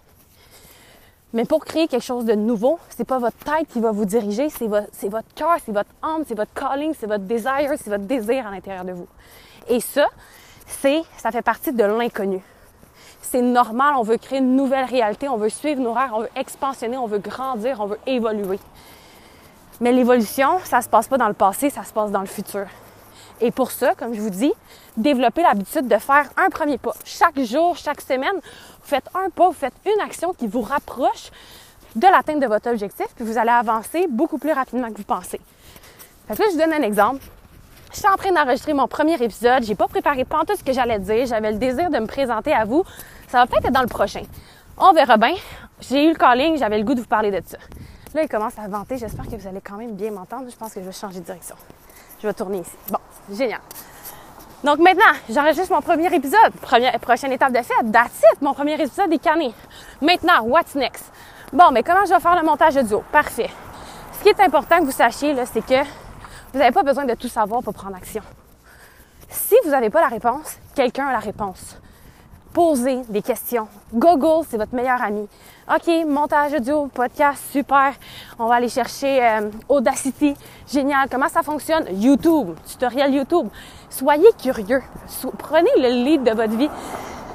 Mais 1.34 1.44
pour 1.44 1.66
créer 1.66 1.86
quelque 1.86 2.02
chose 2.02 2.24
de 2.24 2.32
nouveau, 2.32 2.78
c'est 2.88 3.06
pas 3.06 3.18
votre 3.18 3.36
tête 3.36 3.68
qui 3.68 3.78
va 3.78 3.90
vous 3.90 4.06
diriger, 4.06 4.48
c'est 4.48 4.66
votre, 4.66 4.88
c'est 4.92 5.10
votre 5.10 5.34
cœur, 5.34 5.58
c'est 5.66 5.72
votre 5.72 5.90
âme, 6.02 6.24
c'est 6.26 6.34
votre 6.34 6.54
calling, 6.54 6.94
c'est 6.98 7.06
votre 7.06 7.24
desire, 7.24 7.74
c'est 7.76 7.90
votre 7.90 8.04
désir 8.04 8.46
à 8.46 8.52
l'intérieur 8.52 8.86
de 8.86 8.92
vous. 8.92 9.08
Et 9.68 9.80
ça, 9.80 10.06
c'est, 10.66 11.02
ça 11.18 11.30
fait 11.30 11.42
partie 11.42 11.74
de 11.74 11.84
l'inconnu. 11.84 12.42
C'est 13.34 13.42
normal, 13.42 13.94
on 13.96 14.04
veut 14.04 14.16
créer 14.16 14.38
une 14.38 14.54
nouvelle 14.54 14.84
réalité, 14.84 15.28
on 15.28 15.36
veut 15.36 15.48
suivre 15.48 15.80
nos 15.80 15.92
rêves, 15.92 16.12
on 16.12 16.20
veut 16.20 16.30
expansionner, 16.36 16.96
on 16.96 17.08
veut 17.08 17.18
grandir, 17.18 17.80
on 17.80 17.86
veut 17.86 17.98
évoluer. 18.06 18.60
Mais 19.80 19.90
l'évolution, 19.90 20.60
ça 20.62 20.80
se 20.82 20.88
passe 20.88 21.08
pas 21.08 21.18
dans 21.18 21.26
le 21.26 21.34
passé, 21.34 21.68
ça 21.68 21.82
se 21.82 21.92
passe 21.92 22.12
dans 22.12 22.20
le 22.20 22.28
futur. 22.28 22.66
Et 23.40 23.50
pour 23.50 23.72
ça, 23.72 23.96
comme 23.96 24.14
je 24.14 24.20
vous 24.20 24.30
dis, 24.30 24.52
développez 24.96 25.42
l'habitude 25.42 25.88
de 25.88 25.98
faire 25.98 26.28
un 26.36 26.48
premier 26.48 26.78
pas. 26.78 26.94
Chaque 27.04 27.40
jour, 27.40 27.76
chaque 27.76 28.02
semaine, 28.02 28.36
vous 28.36 28.84
faites 28.84 29.08
un 29.16 29.30
pas, 29.30 29.48
vous 29.48 29.52
faites 29.52 29.74
une 29.84 30.00
action 30.00 30.32
qui 30.32 30.46
vous 30.46 30.62
rapproche 30.62 31.32
de 31.96 32.06
l'atteinte 32.06 32.38
de 32.38 32.46
votre 32.46 32.70
objectif, 32.70 33.08
puis 33.16 33.24
vous 33.24 33.36
allez 33.36 33.50
avancer 33.50 34.06
beaucoup 34.08 34.38
plus 34.38 34.52
rapidement 34.52 34.92
que 34.92 34.98
vous 34.98 35.02
pensez. 35.02 35.40
Fait 36.28 36.36
que 36.36 36.40
là, 36.40 36.48
je 36.50 36.52
vous 36.52 36.60
donne 36.60 36.72
un 36.72 36.86
exemple. 36.86 37.24
Je 37.94 38.00
suis 38.00 38.08
en 38.08 38.16
train 38.16 38.32
d'enregistrer 38.32 38.74
mon 38.74 38.88
premier 38.88 39.14
épisode. 39.22 39.62
J'ai 39.62 39.76
pas 39.76 39.86
préparé 39.86 40.24
pas 40.24 40.44
tout 40.44 40.56
ce 40.56 40.64
que 40.64 40.72
j'allais 40.72 40.98
dire. 40.98 41.26
J'avais 41.26 41.52
le 41.52 41.58
désir 41.58 41.90
de 41.90 41.98
me 41.98 42.06
présenter 42.06 42.52
à 42.52 42.64
vous. 42.64 42.82
Ça 43.34 43.40
va 43.40 43.46
peut-être 43.48 43.64
être 43.64 43.72
dans 43.72 43.82
le 43.82 43.88
prochain. 43.88 44.22
On 44.78 44.92
verra 44.92 45.16
bien. 45.16 45.34
J'ai 45.80 46.04
eu 46.04 46.10
le 46.10 46.14
calling, 46.14 46.56
j'avais 46.56 46.78
le 46.78 46.84
goût 46.84 46.94
de 46.94 47.00
vous 47.00 47.08
parler 47.08 47.32
de 47.32 47.42
ça. 47.44 47.58
Là, 48.14 48.22
il 48.22 48.28
commence 48.28 48.56
à 48.60 48.68
vanter. 48.68 48.96
J'espère 48.96 49.24
que 49.24 49.34
vous 49.34 49.48
allez 49.48 49.60
quand 49.60 49.74
même 49.74 49.96
bien 49.96 50.12
m'entendre. 50.12 50.48
Je 50.48 50.54
pense 50.54 50.72
que 50.72 50.78
je 50.78 50.86
vais 50.86 50.92
changer 50.92 51.18
de 51.18 51.24
direction. 51.24 51.56
Je 52.22 52.28
vais 52.28 52.32
tourner 52.32 52.58
ici. 52.58 52.70
Bon, 52.88 53.00
génial. 53.32 53.58
Donc 54.62 54.78
maintenant, 54.78 55.10
j'enregistre 55.28 55.72
mon 55.74 55.80
premier 55.80 56.14
épisode. 56.14 56.52
Prochaine 57.02 57.32
étape 57.32 57.52
de 57.52 57.56
fête, 57.56 57.90
that's 57.92 58.22
it, 58.32 58.40
mon 58.40 58.54
premier 58.54 58.74
épisode 58.74 59.12
est 59.12 59.18
canné. 59.18 59.52
Maintenant, 60.00 60.42
what's 60.44 60.76
next? 60.76 61.10
Bon, 61.52 61.72
mais 61.72 61.82
comment 61.82 62.04
je 62.04 62.14
vais 62.14 62.20
faire 62.20 62.36
le 62.36 62.46
montage 62.46 62.76
audio? 62.76 63.02
Parfait. 63.10 63.50
Ce 64.16 64.22
qui 64.22 64.28
est 64.28 64.40
important 64.40 64.78
que 64.78 64.84
vous 64.84 64.92
sachiez, 64.92 65.34
c'est 65.52 65.66
que 65.66 65.82
vous 66.52 66.60
n'avez 66.60 66.70
pas 66.70 66.84
besoin 66.84 67.04
de 67.04 67.14
tout 67.14 67.26
savoir 67.26 67.64
pour 67.64 67.74
prendre 67.74 67.96
action. 67.96 68.22
Si 69.28 69.56
vous 69.64 69.72
n'avez 69.72 69.90
pas 69.90 70.02
la 70.02 70.06
réponse, 70.06 70.56
quelqu'un 70.76 71.08
a 71.08 71.12
la 71.12 71.18
réponse. 71.18 71.78
Posez 72.54 73.00
des 73.08 73.20
questions. 73.20 73.66
Google, 73.92 74.46
c'est 74.48 74.56
votre 74.56 74.76
meilleur 74.76 75.02
ami. 75.02 75.26
OK, 75.68 76.06
montage 76.06 76.52
audio, 76.52 76.86
podcast, 76.86 77.42
super. 77.50 77.94
On 78.38 78.46
va 78.46 78.54
aller 78.54 78.68
chercher 78.68 79.20
euh, 79.26 79.50
Audacity. 79.68 80.36
Génial. 80.72 81.08
Comment 81.10 81.28
ça 81.28 81.42
fonctionne? 81.42 81.84
YouTube, 82.00 82.50
tutoriel 82.64 83.12
YouTube. 83.12 83.48
Soyez 83.90 84.28
curieux. 84.40 84.80
prenez 85.36 85.70
le 85.78 86.04
lead 86.04 86.22
de 86.22 86.30
votre 86.30 86.56
vie. 86.56 86.70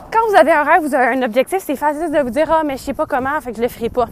Quand 0.09 0.25
vous 0.29 0.35
avez 0.37 0.53
un 0.53 0.63
rêve, 0.63 0.83
vous 0.83 0.95
avez 0.95 1.17
un 1.17 1.21
objectif, 1.23 1.59
c'est 1.65 1.75
facile 1.75 2.11
de 2.13 2.19
vous 2.19 2.29
dire, 2.29 2.49
ah, 2.49 2.63
mais 2.63 2.77
je 2.77 2.83
sais 2.83 2.93
pas 2.93 3.05
comment, 3.05 3.41
fait 3.41 3.51
que 3.51 3.57
je 3.57 3.61
le 3.61 3.67
ferai 3.67 3.89
pas. 3.89 4.07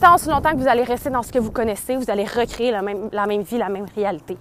Tant 0.00 0.16
aussi 0.16 0.28
longtemps 0.28 0.50
que 0.50 0.56
vous 0.56 0.68
allez 0.68 0.82
rester 0.82 1.10
dans 1.10 1.22
ce 1.22 1.30
que 1.30 1.38
vous 1.38 1.52
connaissez, 1.52 1.94
vous 1.94 2.10
allez 2.10 2.24
recréer 2.24 2.72
la 2.72 2.82
même 2.82 3.42
vie, 3.42 3.56
la 3.56 3.68
même 3.68 3.86
réalité 3.94 4.36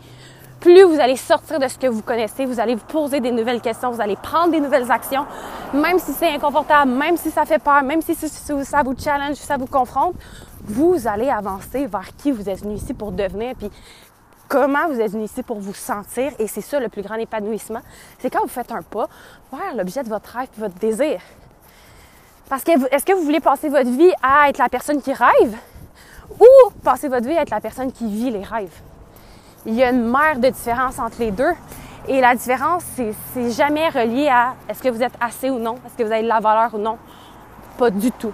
plus 0.66 0.82
vous 0.82 1.00
allez 1.00 1.16
sortir 1.16 1.60
de 1.60 1.68
ce 1.68 1.78
que 1.78 1.86
vous 1.86 2.02
connaissez, 2.02 2.44
vous 2.44 2.60
allez 2.60 2.74
vous 2.74 2.86
poser 2.86 3.20
des 3.20 3.30
nouvelles 3.30 3.62
questions, 3.62 3.92
vous 3.92 4.02
allez 4.02 4.16
prendre 4.16 4.52
des 4.52 4.60
nouvelles 4.60 4.92
actions, 4.92 5.24
même 5.72 6.00
si 6.00 6.12
c'est 6.12 6.30
inconfortable, 6.30 6.92
même 6.92 7.18
si 7.18 7.30
ça 7.30 7.46
fait 7.46 7.60
peur, 7.60 7.84
même 7.84 8.02
si 8.02 8.16
ça 8.16 8.82
vous 8.82 8.96
challenge, 8.98 9.36
ça 9.36 9.58
vous 9.58 9.68
confronte, 9.68 10.16
vous 10.64 11.08
allez 11.08 11.30
avancer 11.30 11.86
vers 11.86 12.16
qui 12.18 12.32
vous 12.32 12.50
êtes 12.50 12.64
venu 12.64 12.74
ici 12.74 12.96
pour 12.96 13.12
devenir, 13.12 13.54
puis 13.56 13.70
comment 14.48 14.88
vous 14.88 15.00
êtes 15.00 15.12
venu 15.12 15.26
ici 15.26 15.44
pour 15.44 15.60
vous 15.60 15.76
sentir. 15.76 16.32
Et 16.40 16.48
c'est 16.48 16.62
ça 16.62 16.80
le 16.80 16.90
plus 16.90 17.04
grand 17.04 17.16
épanouissement, 17.16 17.82
c'est 18.18 18.32
quand 18.32 18.42
vous 18.42 18.48
faites 18.48 18.72
un 18.72 18.82
pas 18.82 19.08
vers 19.52 19.76
l'objet 19.76 20.02
de 20.02 20.10
votre 20.10 20.36
rêve, 20.36 20.50
votre 20.58 20.80
désir. 20.80 21.22
Parce 22.50 22.64
que 22.64 22.72
est-ce 22.92 23.06
que 23.06 23.14
vous 23.14 23.22
voulez 23.24 23.40
passer 23.40 23.70
votre 23.70 23.92
vie 23.92 24.14
à 24.24 24.50
être 24.50 24.58
la 24.58 24.70
personne 24.70 25.00
qui 25.00 25.14
rêve 25.14 25.56
ou 26.40 26.72
passer 26.84 27.08
votre 27.08 27.28
vie 27.28 27.38
à 27.38 27.44
être 27.44 27.52
la 27.52 27.62
personne 27.62 27.92
qui 27.92 28.08
vit 28.08 28.32
les 28.32 28.44
rêves? 28.44 28.82
Il 29.66 29.74
y 29.74 29.84
a 29.84 29.90
une 29.90 30.10
mer 30.10 30.38
de 30.38 30.50
différence 30.50 31.00
entre 31.00 31.20
les 31.20 31.32
deux. 31.32 31.54
Et 32.08 32.22
la 32.22 32.36
différence, 32.36 32.84
c'est 33.34 33.52
jamais 33.52 33.90
relié 33.90 34.28
à 34.28 34.54
est-ce 34.70 34.84
que 34.84 34.90
vous 34.90 35.02
êtes 35.02 35.16
assez 35.20 35.50
ou 35.50 35.58
non, 35.58 35.76
est-ce 35.86 35.98
que 35.98 36.04
vous 36.04 36.12
avez 36.12 36.22
de 36.22 36.28
la 36.28 36.40
valeur 36.40 36.74
ou 36.76 36.78
non. 36.78 36.98
Pas 37.80 37.90
du 37.90 38.12
tout. 38.12 38.32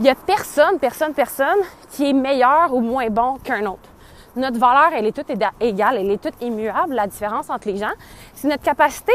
Il 0.00 0.06
y 0.06 0.08
a 0.08 0.14
personne, 0.14 0.78
personne, 0.78 1.12
personne 1.12 1.58
qui 1.90 2.08
est 2.08 2.12
meilleur 2.14 2.72
ou 2.72 2.80
moins 2.80 3.08
bon 3.10 3.36
qu'un 3.44 3.66
autre. 3.66 3.88
Notre 4.34 4.58
valeur, 4.58 4.90
elle 4.94 5.06
est 5.06 5.12
toute 5.12 5.30
égale, 5.60 5.96
elle 5.96 6.10
est 6.10 6.22
toute 6.22 6.40
immuable. 6.42 6.94
La 6.94 7.06
différence 7.06 7.48
entre 7.48 7.68
les 7.68 7.76
gens, 7.76 7.92
c'est 8.34 8.48
notre 8.48 8.62
capacité 8.62 9.12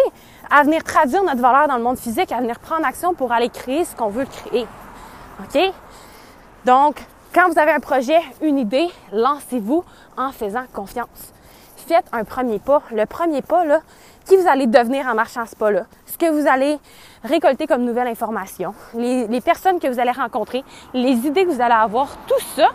à 0.49 0.63
venir 0.63 0.83
traduire 0.83 1.23
notre 1.23 1.41
valeur 1.41 1.67
dans 1.67 1.77
le 1.77 1.83
monde 1.83 1.97
physique, 1.97 2.31
à 2.31 2.37
venir 2.37 2.59
prendre 2.59 2.85
action 2.85 3.13
pour 3.13 3.31
aller 3.31 3.49
créer 3.49 3.85
ce 3.85 3.95
qu'on 3.95 4.09
veut 4.09 4.25
créer. 4.25 4.67
OK? 5.39 5.73
Donc, 6.65 6.95
quand 7.33 7.49
vous 7.49 7.57
avez 7.57 7.71
un 7.71 7.79
projet, 7.79 8.19
une 8.41 8.57
idée, 8.57 8.87
lancez-vous 9.13 9.83
en 10.17 10.31
faisant 10.31 10.63
confiance. 10.73 11.33
Faites 11.77 12.05
un 12.11 12.23
premier 12.23 12.59
pas. 12.59 12.81
Le 12.91 13.05
premier 13.05 13.41
pas, 13.41 13.63
qui 14.25 14.35
vous 14.35 14.47
allez 14.47 14.67
devenir 14.67 15.07
en 15.07 15.15
marchant 15.15 15.45
ce 15.45 15.55
pas-là? 15.55 15.85
Ce 16.05 16.17
que 16.17 16.29
vous 16.29 16.47
allez 16.47 16.77
récolter 17.23 17.67
comme 17.67 17.83
nouvelle 17.83 18.07
information, 18.07 18.73
les, 18.93 19.41
personnes 19.41 19.79
que 19.79 19.87
vous 19.87 19.99
allez 19.99 20.11
rencontrer, 20.11 20.63
les 20.93 21.11
idées 21.11 21.45
que 21.45 21.51
vous 21.51 21.61
allez 21.61 21.73
avoir, 21.73 22.17
tout 22.27 22.39
ça 22.55 22.69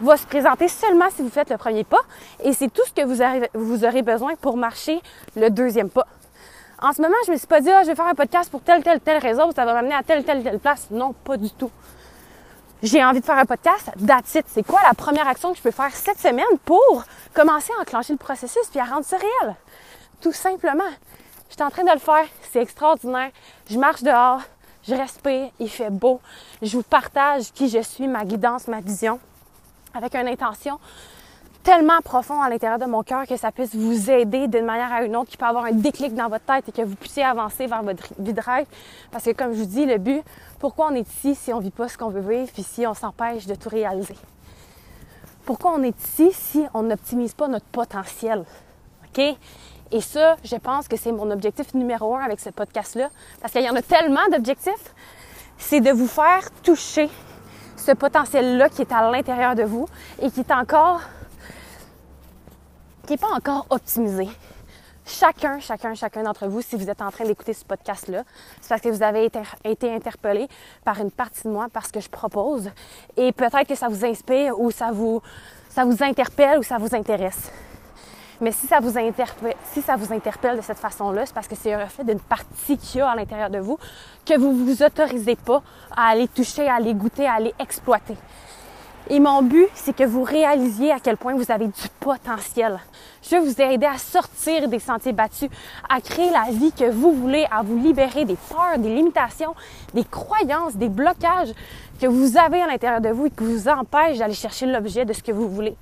va 0.00 0.16
se 0.16 0.26
présenter 0.26 0.68
seulement 0.68 1.10
si 1.10 1.22
vous 1.22 1.28
faites 1.28 1.50
le 1.50 1.58
premier 1.58 1.84
pas. 1.84 2.00
Et 2.42 2.52
c'est 2.52 2.72
tout 2.72 2.82
ce 2.86 2.92
que 2.92 3.04
vous, 3.04 3.84
aurez 3.84 4.02
besoin 4.02 4.34
pour 4.36 4.56
marcher 4.56 5.00
le 5.36 5.50
deuxième 5.50 5.90
pas. 5.90 6.06
En 6.80 6.92
ce 6.92 7.02
moment, 7.02 7.16
je 7.26 7.32
me 7.32 7.36
suis 7.36 7.48
pas 7.48 7.60
dit, 7.60 7.70
ah, 7.70 7.82
je 7.82 7.88
vais 7.88 7.96
faire 7.96 8.06
un 8.06 8.14
podcast 8.14 8.50
pour 8.50 8.62
telle, 8.62 8.82
telle, 8.82 9.00
telle 9.00 9.20
raison, 9.20 9.50
ça 9.50 9.64
va 9.64 9.74
m'amener 9.74 9.94
à 9.94 10.02
telle, 10.02 10.24
telle, 10.24 10.42
telle 10.42 10.60
place. 10.60 10.86
Non, 10.90 11.12
pas 11.12 11.36
du 11.36 11.50
tout 11.50 11.70
j'ai 12.82 13.04
envie 13.04 13.20
de 13.20 13.24
faire 13.24 13.38
un 13.38 13.44
podcast, 13.44 13.90
that's. 14.06 14.38
C'est 14.46 14.66
quoi 14.66 14.80
la 14.86 14.94
première 14.94 15.26
action 15.26 15.50
que 15.50 15.58
je 15.58 15.62
peux 15.62 15.70
faire 15.70 15.94
cette 15.94 16.18
semaine 16.18 16.44
pour 16.64 17.04
commencer 17.34 17.72
à 17.78 17.82
enclencher 17.82 18.12
le 18.12 18.18
processus 18.18 18.66
puis 18.70 18.80
à 18.80 18.84
rendre 18.84 19.04
ça 19.04 19.16
réel? 19.16 19.56
Tout 20.20 20.32
simplement. 20.32 20.84
Je 21.48 21.54
suis 21.54 21.62
en 21.62 21.70
train 21.70 21.84
de 21.84 21.92
le 21.92 21.98
faire, 21.98 22.26
c'est 22.50 22.60
extraordinaire. 22.60 23.30
Je 23.70 23.78
marche 23.78 24.02
dehors, 24.02 24.42
je 24.86 24.94
respire, 24.94 25.50
il 25.58 25.70
fait 25.70 25.90
beau. 25.90 26.20
Je 26.62 26.76
vous 26.76 26.82
partage 26.82 27.52
qui 27.52 27.68
je 27.68 27.82
suis, 27.82 28.06
ma 28.06 28.24
guidance, 28.24 28.68
ma 28.68 28.80
vision, 28.80 29.18
avec 29.94 30.14
une 30.14 30.28
intention 30.28 30.78
tellement 31.62 32.00
profond 32.02 32.40
à 32.40 32.48
l'intérieur 32.48 32.78
de 32.78 32.86
mon 32.86 33.02
cœur 33.02 33.26
que 33.26 33.36
ça 33.36 33.52
puisse 33.52 33.74
vous 33.74 34.10
aider 34.10 34.48
d'une 34.48 34.64
manière 34.64 34.92
à 34.92 35.02
une 35.02 35.16
autre, 35.16 35.30
qui 35.30 35.36
peut 35.36 35.46
avoir 35.46 35.64
un 35.64 35.72
déclic 35.72 36.14
dans 36.14 36.28
votre 36.28 36.44
tête 36.44 36.68
et 36.68 36.72
que 36.72 36.82
vous 36.82 36.96
puissiez 36.96 37.24
avancer 37.24 37.66
vers 37.66 37.82
votre 37.82 38.08
vie 38.18 38.32
de 38.32 38.40
rêve. 38.40 38.66
Parce 39.10 39.24
que 39.24 39.32
comme 39.32 39.52
je 39.52 39.58
vous 39.58 39.66
dis, 39.66 39.86
le 39.86 39.98
but, 39.98 40.22
pourquoi 40.58 40.88
on 40.90 40.94
est 40.94 41.08
ici 41.08 41.34
si 41.34 41.52
on 41.52 41.58
vit 41.58 41.70
pas 41.70 41.88
ce 41.88 41.98
qu'on 41.98 42.08
veut 42.08 42.20
vivre, 42.20 42.50
puis 42.52 42.62
si 42.62 42.86
on 42.86 42.94
s'empêche 42.94 43.46
de 43.46 43.54
tout 43.54 43.68
réaliser? 43.68 44.16
Pourquoi 45.44 45.72
on 45.72 45.82
est 45.82 45.98
ici 46.04 46.30
si 46.32 46.64
on 46.74 46.82
n'optimise 46.82 47.34
pas 47.34 47.48
notre 47.48 47.66
potentiel? 47.66 48.44
OK? 49.06 49.36
Et 49.90 50.00
ça, 50.00 50.36
je 50.44 50.56
pense 50.56 50.86
que 50.86 50.96
c'est 50.96 51.12
mon 51.12 51.30
objectif 51.30 51.72
numéro 51.74 52.14
un 52.14 52.20
avec 52.20 52.40
ce 52.40 52.50
podcast-là, 52.50 53.08
parce 53.40 53.52
qu'il 53.52 53.62
y 53.62 53.70
en 53.70 53.76
a 53.76 53.82
tellement 53.82 54.26
d'objectifs, 54.30 54.94
c'est 55.56 55.80
de 55.80 55.90
vous 55.90 56.06
faire 56.06 56.50
toucher 56.62 57.08
ce 57.76 57.92
potentiel-là 57.92 58.68
qui 58.68 58.82
est 58.82 58.92
à 58.92 59.10
l'intérieur 59.10 59.54
de 59.54 59.62
vous 59.62 59.88
et 60.20 60.30
qui 60.30 60.40
est 60.40 60.52
encore, 60.52 61.00
qui 63.08 63.14
n'est 63.14 63.18
pas 63.18 63.34
encore 63.34 63.64
optimisé. 63.70 64.28
Chacun, 65.06 65.60
chacun, 65.60 65.94
chacun 65.94 66.22
d'entre 66.22 66.46
vous, 66.46 66.60
si 66.60 66.76
vous 66.76 66.90
êtes 66.90 67.00
en 67.00 67.10
train 67.10 67.24
d'écouter 67.24 67.54
ce 67.54 67.64
podcast-là, 67.64 68.22
c'est 68.60 68.68
parce 68.68 68.82
que 68.82 68.90
vous 68.90 69.02
avez 69.02 69.30
été, 69.64 69.90
interpellé 69.90 70.46
par 70.84 71.00
une 71.00 71.10
partie 71.10 71.44
de 71.44 71.48
moi, 71.48 71.68
parce 71.72 71.90
que 71.90 72.00
je 72.00 72.10
propose. 72.10 72.70
Et 73.16 73.32
peut-être 73.32 73.66
que 73.66 73.74
ça 73.74 73.88
vous 73.88 74.04
inspire 74.04 74.60
ou 74.60 74.70
ça 74.70 74.92
vous, 74.92 75.22
interpelle 75.78 76.58
ou 76.58 76.62
ça 76.62 76.76
vous 76.76 76.94
intéresse. 76.94 77.50
Mais 78.42 78.52
si 78.52 78.66
ça 78.66 78.78
vous 78.78 78.98
interpelle, 78.98 79.54
si 79.72 79.80
ça 79.80 79.96
vous 79.96 80.12
interpelle 80.12 80.58
de 80.58 80.62
cette 80.62 80.78
façon-là, 80.78 81.24
c'est 81.24 81.34
parce 81.34 81.48
que 81.48 81.56
c'est 81.56 81.72
un 81.72 81.84
reflet 81.84 82.04
d'une 82.04 82.20
partie 82.20 82.76
qu'il 82.76 82.98
y 82.98 83.00
a 83.00 83.08
à 83.08 83.16
l'intérieur 83.16 83.48
de 83.48 83.58
vous 83.58 83.78
que 84.26 84.38
vous 84.38 84.52
vous 84.52 84.82
autorisez 84.82 85.36
pas 85.36 85.62
à 85.96 86.08
aller 86.10 86.28
toucher, 86.28 86.68
à 86.68 86.74
aller 86.74 86.92
goûter, 86.92 87.26
à 87.26 87.32
aller 87.32 87.54
exploiter. 87.58 88.16
Et 89.10 89.20
mon 89.20 89.40
but, 89.40 89.68
c'est 89.74 89.96
que 89.96 90.04
vous 90.04 90.22
réalisiez 90.22 90.92
à 90.92 91.00
quel 91.00 91.16
point 91.16 91.34
vous 91.34 91.50
avez 91.50 91.66
du 91.66 91.88
potentiel. 91.98 92.78
Je 93.22 93.36
veux 93.36 93.42
vous 93.42 93.60
aider 93.60 93.86
à 93.86 93.96
sortir 93.96 94.68
des 94.68 94.78
sentiers 94.78 95.14
battus, 95.14 95.48
à 95.88 96.02
créer 96.02 96.30
la 96.30 96.50
vie 96.50 96.72
que 96.72 96.90
vous 96.90 97.12
voulez, 97.12 97.46
à 97.50 97.62
vous 97.62 97.78
libérer 97.78 98.26
des 98.26 98.36
peurs, 98.36 98.76
des 98.76 98.94
limitations, 98.94 99.54
des 99.94 100.04
croyances, 100.04 100.76
des 100.76 100.90
blocages 100.90 101.54
que 101.98 102.06
vous 102.06 102.36
avez 102.36 102.60
à 102.60 102.66
l'intérieur 102.66 103.00
de 103.00 103.08
vous 103.08 103.26
et 103.26 103.30
qui 103.30 103.44
vous 103.44 103.66
empêchent 103.68 104.18
d'aller 104.18 104.34
chercher 104.34 104.66
l'objet 104.66 105.06
de 105.06 105.14
ce 105.14 105.22
que 105.22 105.32
vous 105.32 105.48
voulez. 105.48 105.76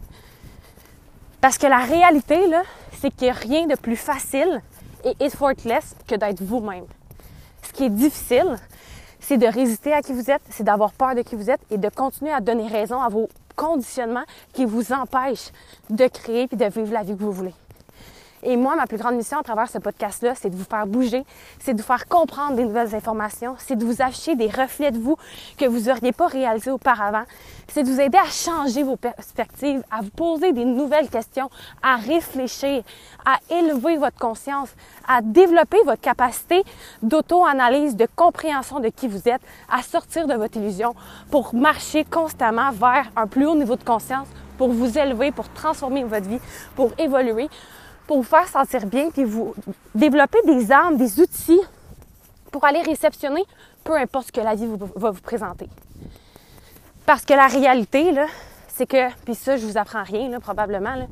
Parce 1.40 1.59
que 1.59 1.66
la 1.66 1.78
réalité, 1.78 2.38
c'est 2.92 3.11
qu'il 3.11 3.26
n'y 3.26 3.30
a 3.30 3.35
rien 3.35 3.66
de 3.66 3.75
plus 3.75 3.97
facile 3.97 4.62
et 5.04 5.16
effortless 5.18 5.97
que 6.06 6.14
d'être 6.14 6.42
vous-même. 6.42 6.87
Ce 7.62 7.73
qui 7.73 7.85
est 7.85 7.90
difficile, 7.90 8.56
c'est 9.26 9.38
de 9.38 9.47
résister 9.47 9.92
à 9.92 10.02
qui 10.02 10.12
vous 10.12 10.30
êtes, 10.30 10.42
c'est 10.50 10.62
d'avoir 10.62 10.92
peur 10.92 11.16
de 11.16 11.23
qui 11.23 11.35
vous 11.35 11.50
êtes 11.50 11.61
et 11.73 11.78
de 11.78 11.88
continuer 11.88 12.30
à 12.30 12.40
donner 12.40 12.68
raison 12.68 13.00
à 13.00 13.09
vos 13.09 13.28
conditionnements 13.56 14.25
qui 14.52 14.64
vous 14.64 14.92
empêchent 14.92 15.50
de 15.90 16.06
créer 16.06 16.47
et 16.50 16.56
de 16.56 16.64
vivre 16.66 16.92
la 16.92 17.02
vie 17.02 17.16
que 17.16 17.23
vous 17.23 17.33
voulez. 17.33 17.54
Et 18.48 18.56
moi, 18.56 18.76
ma 18.76 18.86
plus 18.86 18.96
grande 18.96 19.16
mission 19.16 19.40
à 19.40 19.42
travers 19.42 19.68
ce 19.68 19.78
podcast-là, 19.78 20.36
c'est 20.36 20.50
de 20.50 20.54
vous 20.54 20.64
faire 20.64 20.86
bouger, 20.86 21.24
c'est 21.58 21.74
de 21.74 21.78
vous 21.78 21.86
faire 21.86 22.06
comprendre 22.06 22.54
des 22.54 22.64
nouvelles 22.64 22.94
informations, 22.94 23.56
c'est 23.58 23.74
de 23.74 23.84
vous 23.84 24.00
afficher 24.00 24.36
des 24.36 24.46
reflets 24.46 24.92
de 24.92 25.00
vous 25.00 25.16
que 25.58 25.64
vous 25.64 25.88
n'auriez 25.88 26.12
pas 26.12 26.28
réalisés 26.28 26.70
auparavant, 26.70 27.24
c'est 27.66 27.82
de 27.82 27.88
vous 27.88 28.00
aider 28.00 28.16
à 28.16 28.30
changer 28.30 28.84
vos 28.84 28.94
perspectives, 28.94 29.82
à 29.90 30.00
vous 30.00 30.10
poser 30.10 30.52
des 30.52 30.64
nouvelles 30.64 31.08
questions, 31.08 31.50
à 31.82 31.96
réfléchir, 31.96 32.84
à 33.24 33.38
élever 33.50 33.96
votre 33.96 34.16
conscience, 34.16 34.68
à 35.08 35.22
développer 35.22 35.78
votre 35.84 36.00
capacité 36.00 36.62
d'auto-analyse, 37.02 37.96
de 37.96 38.06
compréhension 38.14 38.78
de 38.78 38.90
qui 38.90 39.08
vous 39.08 39.28
êtes, 39.28 39.42
à 39.68 39.82
sortir 39.82 40.28
de 40.28 40.34
votre 40.34 40.56
illusion 40.56 40.94
pour 41.32 41.52
marcher 41.52 42.04
constamment 42.04 42.70
vers 42.70 43.10
un 43.16 43.26
plus 43.26 43.44
haut 43.44 43.56
niveau 43.56 43.74
de 43.74 43.82
conscience, 43.82 44.28
pour 44.56 44.68
vous 44.68 44.96
élever, 44.96 45.32
pour 45.32 45.48
transformer 45.48 46.04
votre 46.04 46.28
vie, 46.28 46.40
pour 46.76 46.92
évoluer, 46.96 47.48
pour 48.06 48.18
vous 48.18 48.22
faire 48.22 48.48
sentir 48.48 48.86
bien, 48.86 49.10
puis 49.10 49.25
vous 49.25 49.54
développer 49.94 50.38
des 50.46 50.70
armes, 50.70 50.96
des 50.96 51.20
outils 51.20 51.60
pour 52.50 52.64
aller 52.64 52.82
réceptionner 52.82 53.44
peu 53.86 53.96
importe 53.96 54.26
ce 54.26 54.32
que 54.32 54.40
la 54.40 54.54
vie 54.54 54.66
va 54.96 55.10
vous 55.10 55.20
présenter. 55.20 55.68
Parce 57.06 57.25
que 57.25 57.34
la 57.34 57.46
réalité, 57.46 58.10
là, 58.10 58.26
c'est 58.68 58.86
que, 58.86 59.14
puis 59.25 59.36
ça, 59.36 59.56
je 59.56 59.64
vous 59.64 59.78
apprends 59.78 60.02
rien, 60.02 60.28
là, 60.28 60.40
probablement, 60.40 60.96
là, 60.96 61.06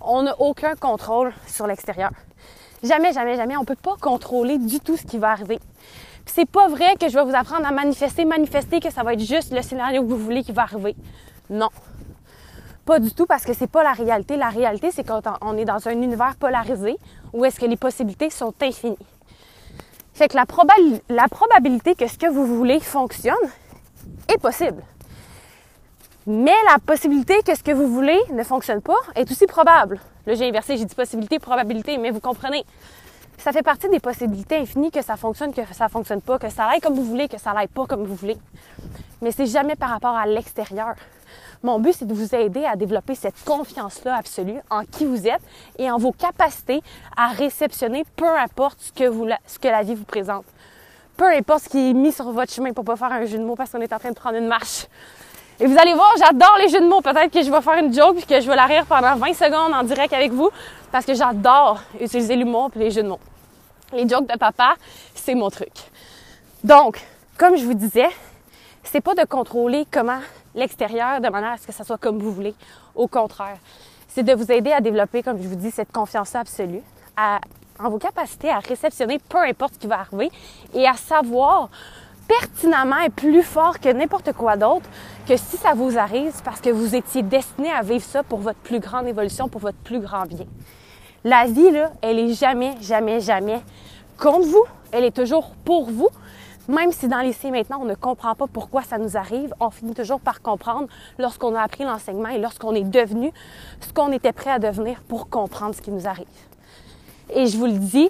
on 0.00 0.22
n'a 0.22 0.40
aucun 0.40 0.76
contrôle 0.76 1.32
sur 1.46 1.66
l'extérieur. 1.66 2.10
Jamais, 2.82 3.12
jamais, 3.12 3.36
jamais, 3.36 3.56
on 3.56 3.62
ne 3.62 3.66
peut 3.66 3.74
pas 3.74 3.96
contrôler 4.00 4.58
du 4.58 4.80
tout 4.80 4.96
ce 4.96 5.02
qui 5.02 5.18
va 5.18 5.32
arriver. 5.32 5.58
Puis 6.24 6.34
c'est 6.34 6.48
pas 6.48 6.68
vrai 6.68 6.94
que 6.98 7.08
je 7.08 7.14
vais 7.14 7.24
vous 7.24 7.34
apprendre 7.34 7.66
à 7.66 7.72
manifester, 7.72 8.24
manifester, 8.24 8.80
que 8.80 8.90
ça 8.90 9.02
va 9.02 9.14
être 9.14 9.20
juste 9.20 9.52
le 9.52 9.60
scénario 9.60 10.02
que 10.02 10.08
vous 10.08 10.16
voulez 10.16 10.44
qui 10.44 10.52
va 10.52 10.62
arriver. 10.62 10.94
Non. 11.50 11.68
Pas 12.90 12.98
du 12.98 13.12
tout 13.12 13.24
parce 13.24 13.44
que 13.44 13.52
c'est 13.54 13.68
pas 13.68 13.84
la 13.84 13.92
réalité. 13.92 14.36
La 14.36 14.48
réalité, 14.48 14.90
c'est 14.90 15.06
qu'on 15.06 15.56
est 15.56 15.64
dans 15.64 15.86
un 15.86 15.92
univers 15.92 16.34
polarisé 16.34 16.96
où 17.32 17.44
est-ce 17.44 17.60
que 17.60 17.66
les 17.66 17.76
possibilités 17.76 18.30
sont 18.30 18.52
infinies. 18.60 18.98
Fait 20.12 20.26
que 20.26 20.34
la, 20.34 20.44
la 21.08 21.28
probabilité 21.28 21.94
que 21.94 22.08
ce 22.08 22.18
que 22.18 22.26
vous 22.26 22.44
voulez 22.44 22.80
fonctionne 22.80 23.36
est 24.28 24.38
possible. 24.38 24.82
Mais 26.26 26.50
la 26.68 26.80
possibilité 26.84 27.40
que 27.46 27.54
ce 27.56 27.62
que 27.62 27.70
vous 27.70 27.86
voulez 27.86 28.18
ne 28.32 28.42
fonctionne 28.42 28.82
pas 28.82 28.98
est 29.14 29.30
aussi 29.30 29.46
probable. 29.46 30.00
Là, 30.26 30.34
j'ai 30.34 30.48
inversé, 30.48 30.76
j'ai 30.76 30.84
dit 30.84 30.96
possibilité, 30.96 31.38
probabilité, 31.38 31.96
mais 31.96 32.10
vous 32.10 32.18
comprenez. 32.18 32.64
Ça 33.38 33.52
fait 33.52 33.62
partie 33.62 33.88
des 33.88 34.00
possibilités 34.00 34.56
infinies 34.56 34.90
que 34.90 35.00
ça 35.00 35.16
fonctionne, 35.16 35.54
que 35.54 35.62
ça 35.74 35.88
fonctionne 35.88 36.22
pas, 36.22 36.40
que 36.40 36.48
ça 36.48 36.64
aille 36.64 36.80
comme 36.80 36.94
vous 36.94 37.04
voulez, 37.04 37.28
que 37.28 37.38
ça 37.38 37.52
aille 37.52 37.68
pas 37.68 37.86
comme 37.86 38.04
vous 38.04 38.16
voulez. 38.16 38.36
Mais 39.22 39.30
c'est 39.30 39.46
jamais 39.46 39.76
par 39.76 39.90
rapport 39.90 40.16
à 40.16 40.26
l'extérieur. 40.26 40.96
Mon 41.62 41.78
but, 41.78 41.92
c'est 41.92 42.06
de 42.06 42.14
vous 42.14 42.34
aider 42.34 42.64
à 42.64 42.74
développer 42.74 43.14
cette 43.14 43.44
confiance-là 43.44 44.16
absolue 44.16 44.60
en 44.70 44.84
qui 44.84 45.04
vous 45.04 45.26
êtes 45.26 45.42
et 45.78 45.90
en 45.90 45.98
vos 45.98 46.12
capacités 46.12 46.80
à 47.16 47.28
réceptionner 47.28 48.04
peu 48.16 48.28
importe 48.38 48.80
ce 48.80 48.92
que, 48.92 49.06
vous, 49.06 49.28
ce 49.46 49.58
que 49.58 49.68
la 49.68 49.82
vie 49.82 49.94
vous 49.94 50.04
présente. 50.04 50.46
Peu 51.18 51.26
importe 51.26 51.64
ce 51.64 51.68
qui 51.68 51.90
est 51.90 51.92
mis 51.92 52.12
sur 52.12 52.30
votre 52.32 52.50
chemin 52.50 52.72
pour 52.72 52.84
pas 52.84 52.96
faire 52.96 53.12
un 53.12 53.26
jeu 53.26 53.36
de 53.36 53.44
mots 53.44 53.56
parce 53.56 53.70
qu'on 53.70 53.80
est 53.82 53.92
en 53.92 53.98
train 53.98 54.08
de 54.08 54.14
prendre 54.14 54.38
une 54.38 54.46
marche. 54.46 54.86
Et 55.58 55.66
vous 55.66 55.76
allez 55.78 55.92
voir, 55.92 56.10
j'adore 56.18 56.56
les 56.58 56.70
jeux 56.70 56.80
de 56.80 56.86
mots. 56.86 57.02
Peut-être 57.02 57.30
que 57.30 57.42
je 57.42 57.50
vais 57.50 57.60
faire 57.60 57.76
une 57.76 57.92
joke 57.92 58.16
et 58.22 58.22
que 58.22 58.40
je 58.40 58.48
vais 58.48 58.56
la 58.56 58.64
rire 58.64 58.86
pendant 58.86 59.14
20 59.16 59.34
secondes 59.34 59.74
en 59.74 59.82
direct 59.82 60.14
avec 60.14 60.32
vous 60.32 60.48
parce 60.90 61.04
que 61.04 61.12
j'adore 61.12 61.82
utiliser 62.00 62.36
l'humour 62.36 62.70
et 62.76 62.78
les 62.78 62.90
jeux 62.90 63.02
de 63.02 63.08
mots. 63.08 63.20
Les 63.92 64.08
jokes 64.08 64.26
de 64.32 64.38
papa, 64.38 64.76
c'est 65.14 65.34
mon 65.34 65.50
truc. 65.50 65.72
Donc, 66.64 66.98
comme 67.36 67.58
je 67.58 67.64
vous 67.66 67.74
disais, 67.74 68.08
c'est 68.82 69.02
pas 69.02 69.14
de 69.14 69.24
contrôler 69.24 69.86
comment 69.90 70.20
l'extérieur 70.54 71.20
de 71.20 71.28
manière 71.28 71.52
à 71.52 71.56
ce 71.56 71.66
que 71.66 71.72
ça 71.72 71.84
soit 71.84 71.98
comme 71.98 72.18
vous 72.18 72.32
voulez. 72.32 72.54
Au 72.94 73.06
contraire, 73.06 73.58
c'est 74.08 74.22
de 74.22 74.32
vous 74.32 74.50
aider 74.50 74.72
à 74.72 74.80
développer, 74.80 75.22
comme 75.22 75.40
je 75.40 75.48
vous 75.48 75.56
dis, 75.56 75.70
cette 75.70 75.92
confiance 75.92 76.34
absolue 76.34 76.82
à, 77.16 77.40
en 77.78 77.90
vos 77.90 77.98
capacités 77.98 78.50
à 78.50 78.58
réceptionner 78.58 79.18
peu 79.28 79.38
importe 79.38 79.74
ce 79.74 79.78
qui 79.78 79.86
va 79.86 80.00
arriver 80.00 80.30
et 80.74 80.86
à 80.86 80.94
savoir 80.94 81.70
pertinemment 82.26 83.00
et 83.00 83.10
plus 83.10 83.42
fort 83.42 83.80
que 83.80 83.88
n'importe 83.88 84.32
quoi 84.32 84.56
d'autre 84.56 84.88
que 85.26 85.36
si 85.36 85.56
ça 85.56 85.74
vous 85.74 85.98
arrive, 85.98 86.32
parce 86.44 86.60
que 86.60 86.70
vous 86.70 86.94
étiez 86.94 87.22
destiné 87.22 87.70
à 87.70 87.82
vivre 87.82 88.04
ça 88.04 88.22
pour 88.22 88.38
votre 88.38 88.58
plus 88.60 88.78
grande 88.78 89.06
évolution, 89.06 89.48
pour 89.48 89.60
votre 89.60 89.78
plus 89.78 90.00
grand 90.00 90.26
bien. 90.26 90.46
La 91.24 91.46
vie, 91.46 91.70
là, 91.70 91.90
elle 92.02 92.18
est 92.18 92.32
jamais, 92.32 92.76
jamais, 92.80 93.20
jamais 93.20 93.60
contre 94.16 94.46
vous. 94.46 94.64
Elle 94.92 95.04
est 95.04 95.14
toujours 95.14 95.52
pour 95.64 95.90
vous. 95.90 96.08
Même 96.70 96.92
si 96.92 97.08
dans 97.08 97.18
l'essai 97.18 97.50
maintenant, 97.50 97.80
on 97.80 97.84
ne 97.84 97.96
comprend 97.96 98.36
pas 98.36 98.46
pourquoi 98.46 98.82
ça 98.82 98.96
nous 98.96 99.16
arrive, 99.16 99.52
on 99.58 99.70
finit 99.70 99.92
toujours 99.92 100.20
par 100.20 100.40
comprendre 100.40 100.86
lorsqu'on 101.18 101.56
a 101.56 101.62
appris 101.62 101.82
l'enseignement 101.82 102.28
et 102.28 102.38
lorsqu'on 102.38 102.76
est 102.76 102.84
devenu 102.84 103.32
ce 103.80 103.92
qu'on 103.92 104.12
était 104.12 104.30
prêt 104.30 104.52
à 104.52 104.60
devenir 104.60 105.00
pour 105.08 105.28
comprendre 105.28 105.74
ce 105.74 105.82
qui 105.82 105.90
nous 105.90 106.06
arrive. 106.06 106.28
Et 107.34 107.46
je 107.46 107.58
vous 107.58 107.66
le 107.66 107.72
dis, 107.72 108.08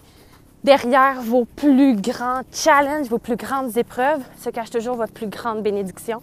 derrière 0.62 1.22
vos 1.22 1.46
plus 1.46 1.96
grands 1.96 2.42
challenges, 2.52 3.08
vos 3.08 3.16
plus 3.16 3.36
grandes 3.36 3.74
épreuves, 3.78 4.20
se 4.38 4.50
cache 4.50 4.68
toujours 4.68 4.96
votre 4.96 5.14
plus 5.14 5.28
grande 5.28 5.62
bénédiction. 5.62 6.20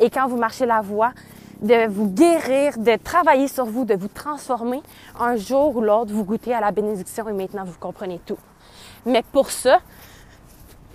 Et 0.00 0.10
quand 0.10 0.26
vous 0.26 0.38
marchez 0.38 0.66
la 0.66 0.80
voie, 0.80 1.12
de 1.62 1.86
vous 1.86 2.08
guérir, 2.08 2.78
de 2.78 2.96
travailler 2.96 3.46
sur 3.46 3.64
vous, 3.64 3.84
de 3.84 3.94
vous 3.94 4.08
transformer, 4.08 4.82
un 5.20 5.36
jour 5.36 5.76
ou 5.76 5.80
l'autre, 5.80 6.12
vous 6.12 6.24
goûtez 6.24 6.52
à 6.52 6.60
la 6.60 6.72
bénédiction 6.72 7.28
et 7.28 7.32
maintenant 7.32 7.62
vous 7.64 7.78
comprenez 7.78 8.20
tout. 8.26 8.38
Mais 9.06 9.22
pour 9.32 9.52
ça, 9.52 9.78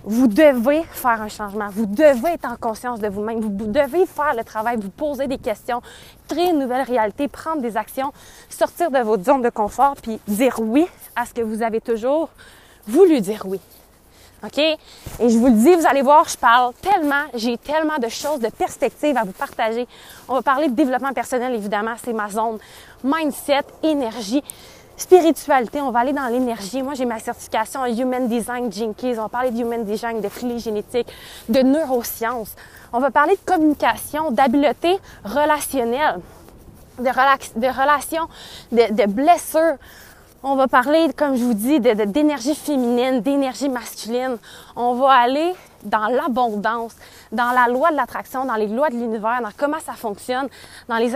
vous 0.04 0.26
devez 0.26 0.82
faire 0.82 1.22
un 1.22 1.28
changement. 1.28 1.68
Vous 1.70 1.86
devez 1.86 2.32
être 2.34 2.46
en 2.46 2.56
conscience 2.56 3.00
de 3.00 3.08
vous-même. 3.08 3.40
Vous 3.40 3.66
devez 3.66 4.06
faire 4.06 4.34
le 4.36 4.44
travail, 4.44 4.76
vous 4.76 4.90
poser 4.90 5.26
des 5.26 5.38
questions, 5.38 5.80
créer 6.28 6.50
une 6.50 6.58
nouvelle 6.58 6.82
réalité, 6.82 7.28
prendre 7.28 7.62
des 7.62 7.76
actions, 7.76 8.12
sortir 8.48 8.90
de 8.90 8.98
votre 8.98 9.24
zone 9.24 9.42
de 9.42 9.50
confort, 9.50 9.94
puis 10.02 10.20
dire 10.26 10.58
oui 10.60 10.86
à 11.14 11.26
ce 11.26 11.34
que 11.34 11.42
vous 11.42 11.62
avez 11.62 11.80
toujours 11.80 12.30
voulu 12.86 13.20
dire 13.20 13.42
oui. 13.46 13.60
OK? 14.44 14.58
Et 14.58 14.78
je 15.20 15.38
vous 15.38 15.46
le 15.46 15.52
dis, 15.52 15.72
vous 15.72 15.86
allez 15.86 16.02
voir, 16.02 16.28
je 16.28 16.36
parle 16.36 16.72
tellement, 16.82 17.26
j'ai 17.34 17.56
tellement 17.56 17.98
de 17.98 18.08
choses, 18.08 18.40
de 18.40 18.48
perspectives 18.48 19.16
à 19.16 19.22
vous 19.22 19.32
partager. 19.32 19.86
On 20.28 20.34
va 20.34 20.42
parler 20.42 20.68
de 20.68 20.74
développement 20.74 21.12
personnel, 21.12 21.54
évidemment, 21.54 21.94
c'est 22.02 22.12
ma 22.12 22.28
zone. 22.28 22.58
Mindset, 23.04 23.62
énergie 23.84 24.42
spiritualité, 24.96 25.80
on 25.80 25.90
va 25.90 26.00
aller 26.00 26.12
dans 26.12 26.26
l'énergie. 26.26 26.82
Moi, 26.82 26.94
j'ai 26.94 27.04
ma 27.04 27.18
certification 27.18 27.80
en 27.80 27.86
Human 27.86 28.28
Design 28.28 28.72
Jinkies. 28.72 29.18
On 29.18 29.22
va 29.22 29.28
parler 29.28 29.50
de 29.50 29.60
Human 29.60 29.84
Design, 29.84 30.20
de 30.20 30.58
génétique, 30.58 31.08
de 31.48 31.60
neurosciences. 31.60 32.54
On 32.92 33.00
va 33.00 33.10
parler 33.10 33.34
de 33.34 33.52
communication, 33.52 34.30
d'habileté 34.30 34.98
relationnelle, 35.24 36.20
de, 36.98 37.08
relations, 37.08 38.28
de 38.70 39.06
blessures. 39.06 39.76
On 40.44 40.56
va 40.56 40.66
parler, 40.66 41.08
comme 41.16 41.36
je 41.36 41.44
vous 41.44 41.54
dis, 41.54 41.78
d'énergie 41.78 42.56
féminine, 42.56 43.20
d'énergie 43.20 43.68
masculine. 43.68 44.38
On 44.74 44.94
va 44.94 45.10
aller 45.10 45.52
dans 45.84 46.08
l'abondance, 46.08 46.96
dans 47.30 47.52
la 47.52 47.68
loi 47.72 47.92
de 47.92 47.96
l'attraction, 47.96 48.44
dans 48.44 48.56
les 48.56 48.66
lois 48.66 48.90
de 48.90 48.96
l'univers, 48.96 49.40
dans 49.40 49.52
comment 49.56 49.78
ça 49.78 49.92
fonctionne, 49.92 50.48
dans 50.88 50.96
les, 50.96 51.12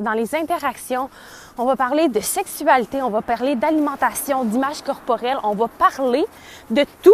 dans 0.00 0.12
les 0.12 0.34
interactions. 0.34 1.10
On 1.58 1.66
va 1.66 1.76
parler 1.76 2.08
de 2.08 2.20
sexualité, 2.20 3.02
on 3.02 3.10
va 3.10 3.20
parler 3.20 3.56
d'alimentation, 3.56 4.44
d'image 4.44 4.80
corporelle, 4.80 5.36
on 5.42 5.54
va 5.54 5.68
parler 5.68 6.24
de 6.70 6.86
tout 7.02 7.12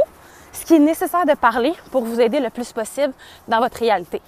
ce 0.52 0.64
qui 0.64 0.76
est 0.76 0.78
nécessaire 0.78 1.26
de 1.26 1.34
parler 1.34 1.72
pour 1.90 2.04
vous 2.04 2.20
aider 2.20 2.38
le 2.38 2.50
plus 2.50 2.72
possible 2.72 3.12
dans 3.48 3.58
votre 3.58 3.78
réalité. 3.78 4.22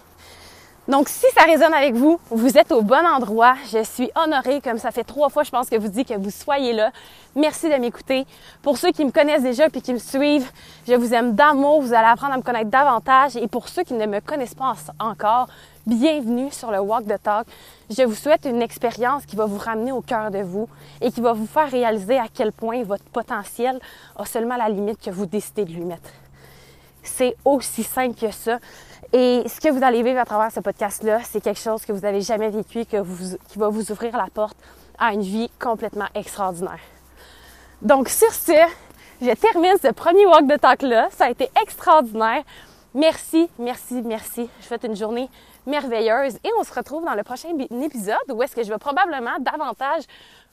Donc, 0.88 1.08
si 1.08 1.26
ça 1.32 1.44
résonne 1.44 1.72
avec 1.72 1.94
vous, 1.94 2.18
vous 2.28 2.58
êtes 2.58 2.72
au 2.72 2.82
bon 2.82 3.06
endroit. 3.06 3.54
Je 3.72 3.84
suis 3.84 4.10
honorée, 4.16 4.60
comme 4.60 4.78
ça 4.78 4.90
fait 4.90 5.04
trois 5.04 5.28
fois, 5.28 5.44
je 5.44 5.50
pense 5.50 5.70
que 5.70 5.76
vous 5.76 5.86
dites 5.86 6.08
que 6.08 6.18
vous 6.18 6.30
soyez 6.30 6.72
là. 6.72 6.90
Merci 7.36 7.70
de 7.70 7.76
m'écouter. 7.76 8.26
Pour 8.62 8.76
ceux 8.76 8.90
qui 8.90 9.04
me 9.04 9.12
connaissent 9.12 9.44
déjà 9.44 9.70
puis 9.70 9.80
qui 9.80 9.92
me 9.92 10.00
suivent, 10.00 10.50
je 10.88 10.94
vous 10.94 11.14
aime 11.14 11.34
d'amour. 11.34 11.82
Vous 11.82 11.94
allez 11.94 12.08
apprendre 12.08 12.34
à 12.34 12.36
me 12.36 12.42
connaître 12.42 12.68
davantage. 12.68 13.36
Et 13.36 13.46
pour 13.46 13.68
ceux 13.68 13.84
qui 13.84 13.94
ne 13.94 14.06
me 14.06 14.18
connaissent 14.18 14.56
pas 14.56 14.74
encore, 14.98 15.46
bienvenue 15.86 16.50
sur 16.50 16.72
le 16.72 16.80
Walk 16.80 17.06
the 17.06 17.22
Talk. 17.22 17.46
Je 17.88 18.02
vous 18.02 18.16
souhaite 18.16 18.44
une 18.44 18.60
expérience 18.60 19.24
qui 19.24 19.36
va 19.36 19.46
vous 19.46 19.58
ramener 19.58 19.92
au 19.92 20.00
cœur 20.00 20.32
de 20.32 20.40
vous 20.40 20.68
et 21.00 21.12
qui 21.12 21.20
va 21.20 21.32
vous 21.32 21.46
faire 21.46 21.70
réaliser 21.70 22.18
à 22.18 22.26
quel 22.32 22.50
point 22.50 22.82
votre 22.82 23.04
potentiel 23.04 23.78
a 24.16 24.26
seulement 24.26 24.56
la 24.56 24.68
limite 24.68 25.00
que 25.00 25.10
vous 25.10 25.26
décidez 25.26 25.64
de 25.64 25.72
lui 25.74 25.84
mettre. 25.84 26.10
C'est 27.04 27.36
aussi 27.44 27.84
simple 27.84 28.18
que 28.18 28.32
ça. 28.32 28.58
Et 29.12 29.42
ce 29.46 29.60
que 29.60 29.68
vous 29.68 29.84
allez 29.84 30.02
vivre 30.02 30.18
à 30.18 30.24
travers 30.24 30.50
ce 30.50 30.60
podcast-là, 30.60 31.20
c'est 31.24 31.42
quelque 31.42 31.60
chose 31.60 31.84
que 31.84 31.92
vous 31.92 32.00
n'avez 32.00 32.22
jamais 32.22 32.48
vécu 32.48 32.80
et 32.80 32.86
qui 32.86 32.96
va 33.58 33.68
vous 33.68 33.92
ouvrir 33.92 34.16
la 34.16 34.28
porte 34.32 34.56
à 34.98 35.12
une 35.12 35.20
vie 35.20 35.50
complètement 35.60 36.06
extraordinaire. 36.14 36.80
Donc, 37.82 38.08
sur 38.08 38.32
ce, 38.32 38.52
je 39.20 39.30
termine 39.34 39.74
ce 39.82 39.88
premier 39.92 40.24
walk 40.24 40.46
de 40.46 40.56
talk-là. 40.56 41.08
Ça 41.10 41.26
a 41.26 41.30
été 41.30 41.50
extraordinaire. 41.60 42.42
Merci, 42.94 43.50
merci, 43.58 44.00
merci. 44.02 44.42
Je 44.42 44.62
vous 44.62 44.68
souhaite 44.68 44.84
une 44.84 44.96
journée 44.96 45.28
merveilleuse 45.66 46.36
et 46.36 46.50
on 46.58 46.64
se 46.64 46.72
retrouve 46.72 47.04
dans 47.04 47.14
le 47.14 47.22
prochain 47.22 47.48
épisode 47.58 48.16
où 48.32 48.42
est-ce 48.42 48.56
que 48.56 48.62
je 48.62 48.68
vais 48.72 48.78
probablement 48.78 49.38
davantage 49.40 50.04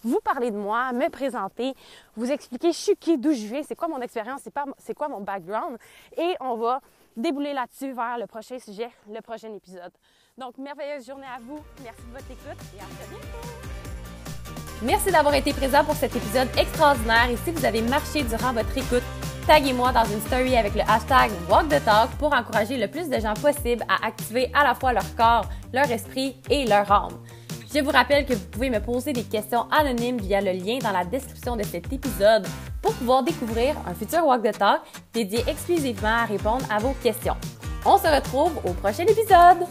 vous 0.03 0.19
parler 0.23 0.51
de 0.51 0.57
moi, 0.57 0.91
me 0.93 1.09
présenter, 1.09 1.73
vous 2.15 2.31
expliquer 2.31 2.71
je 2.71 2.77
suis 2.77 2.95
qui, 2.95 3.17
d'où 3.17 3.33
je 3.33 3.45
viens, 3.45 3.61
c'est 3.63 3.75
quoi 3.75 3.87
mon 3.87 4.01
expérience, 4.01 4.41
c'est 4.77 4.93
quoi 4.93 5.09
mon 5.09 5.21
background 5.21 5.77
et 6.17 6.35
on 6.39 6.55
va 6.55 6.81
débouler 7.15 7.53
là-dessus 7.53 7.91
vers 7.91 8.17
le 8.17 8.27
prochain 8.27 8.59
sujet, 8.59 8.89
le 9.11 9.21
prochain 9.21 9.53
épisode. 9.53 9.91
Donc, 10.37 10.57
merveilleuse 10.57 11.05
journée 11.05 11.25
à 11.25 11.39
vous. 11.41 11.59
Merci 11.83 12.01
de 12.01 12.11
votre 12.11 12.31
écoute 12.31 12.63
et 12.75 12.79
à 12.79 12.85
très 12.85 13.09
bientôt. 13.09 13.69
Merci 14.81 15.11
d'avoir 15.11 15.33
été 15.33 15.51
présent 15.51 15.83
pour 15.83 15.95
cet 15.95 16.15
épisode 16.15 16.47
extraordinaire 16.57 17.29
et 17.29 17.35
si 17.35 17.51
vous 17.51 17.65
avez 17.65 17.81
marché 17.81 18.23
durant 18.23 18.53
votre 18.53 18.77
écoute, 18.77 19.03
taguez-moi 19.45 19.91
dans 19.91 20.05
une 20.05 20.21
story 20.21 20.55
avec 20.55 20.73
le 20.73 20.81
hashtag 20.87 21.31
WalkTheTalk 21.49 22.11
pour 22.17 22.33
encourager 22.33 22.77
le 22.77 22.87
plus 22.87 23.09
de 23.09 23.19
gens 23.19 23.33
possible 23.33 23.83
à 23.89 24.05
activer 24.07 24.49
à 24.53 24.63
la 24.63 24.75
fois 24.75 24.93
leur 24.93 25.15
corps, 25.17 25.49
leur 25.73 25.91
esprit 25.91 26.37
et 26.49 26.65
leur 26.65 26.89
âme. 26.89 27.19
Je 27.71 27.81
vous 27.81 27.91
rappelle 27.91 28.25
que 28.25 28.33
vous 28.33 28.47
pouvez 28.47 28.71
me 28.71 28.79
poser 28.79 29.13
des 29.13 29.23
questions 29.23 29.69
anonymes 29.69 30.17
via 30.17 30.41
le 30.41 30.51
lien 30.53 30.79
dans 30.79 30.91
la 30.91 31.05
description 31.05 31.55
de 31.55 31.61
cet 31.61 31.93
épisode 31.93 32.47
pour 32.81 32.93
pouvoir 32.95 33.21
découvrir 33.21 33.75
un 33.85 33.93
futur 33.93 34.25
Walk 34.25 34.41
the 34.43 34.57
Talk 34.57 34.81
dédié 35.13 35.43
exclusivement 35.47 36.07
à 36.07 36.25
répondre 36.25 36.65
à 36.71 36.79
vos 36.79 36.93
questions. 37.03 37.35
On 37.85 37.97
se 37.97 38.07
retrouve 38.07 38.59
au 38.65 38.73
prochain 38.73 39.03
épisode! 39.03 39.67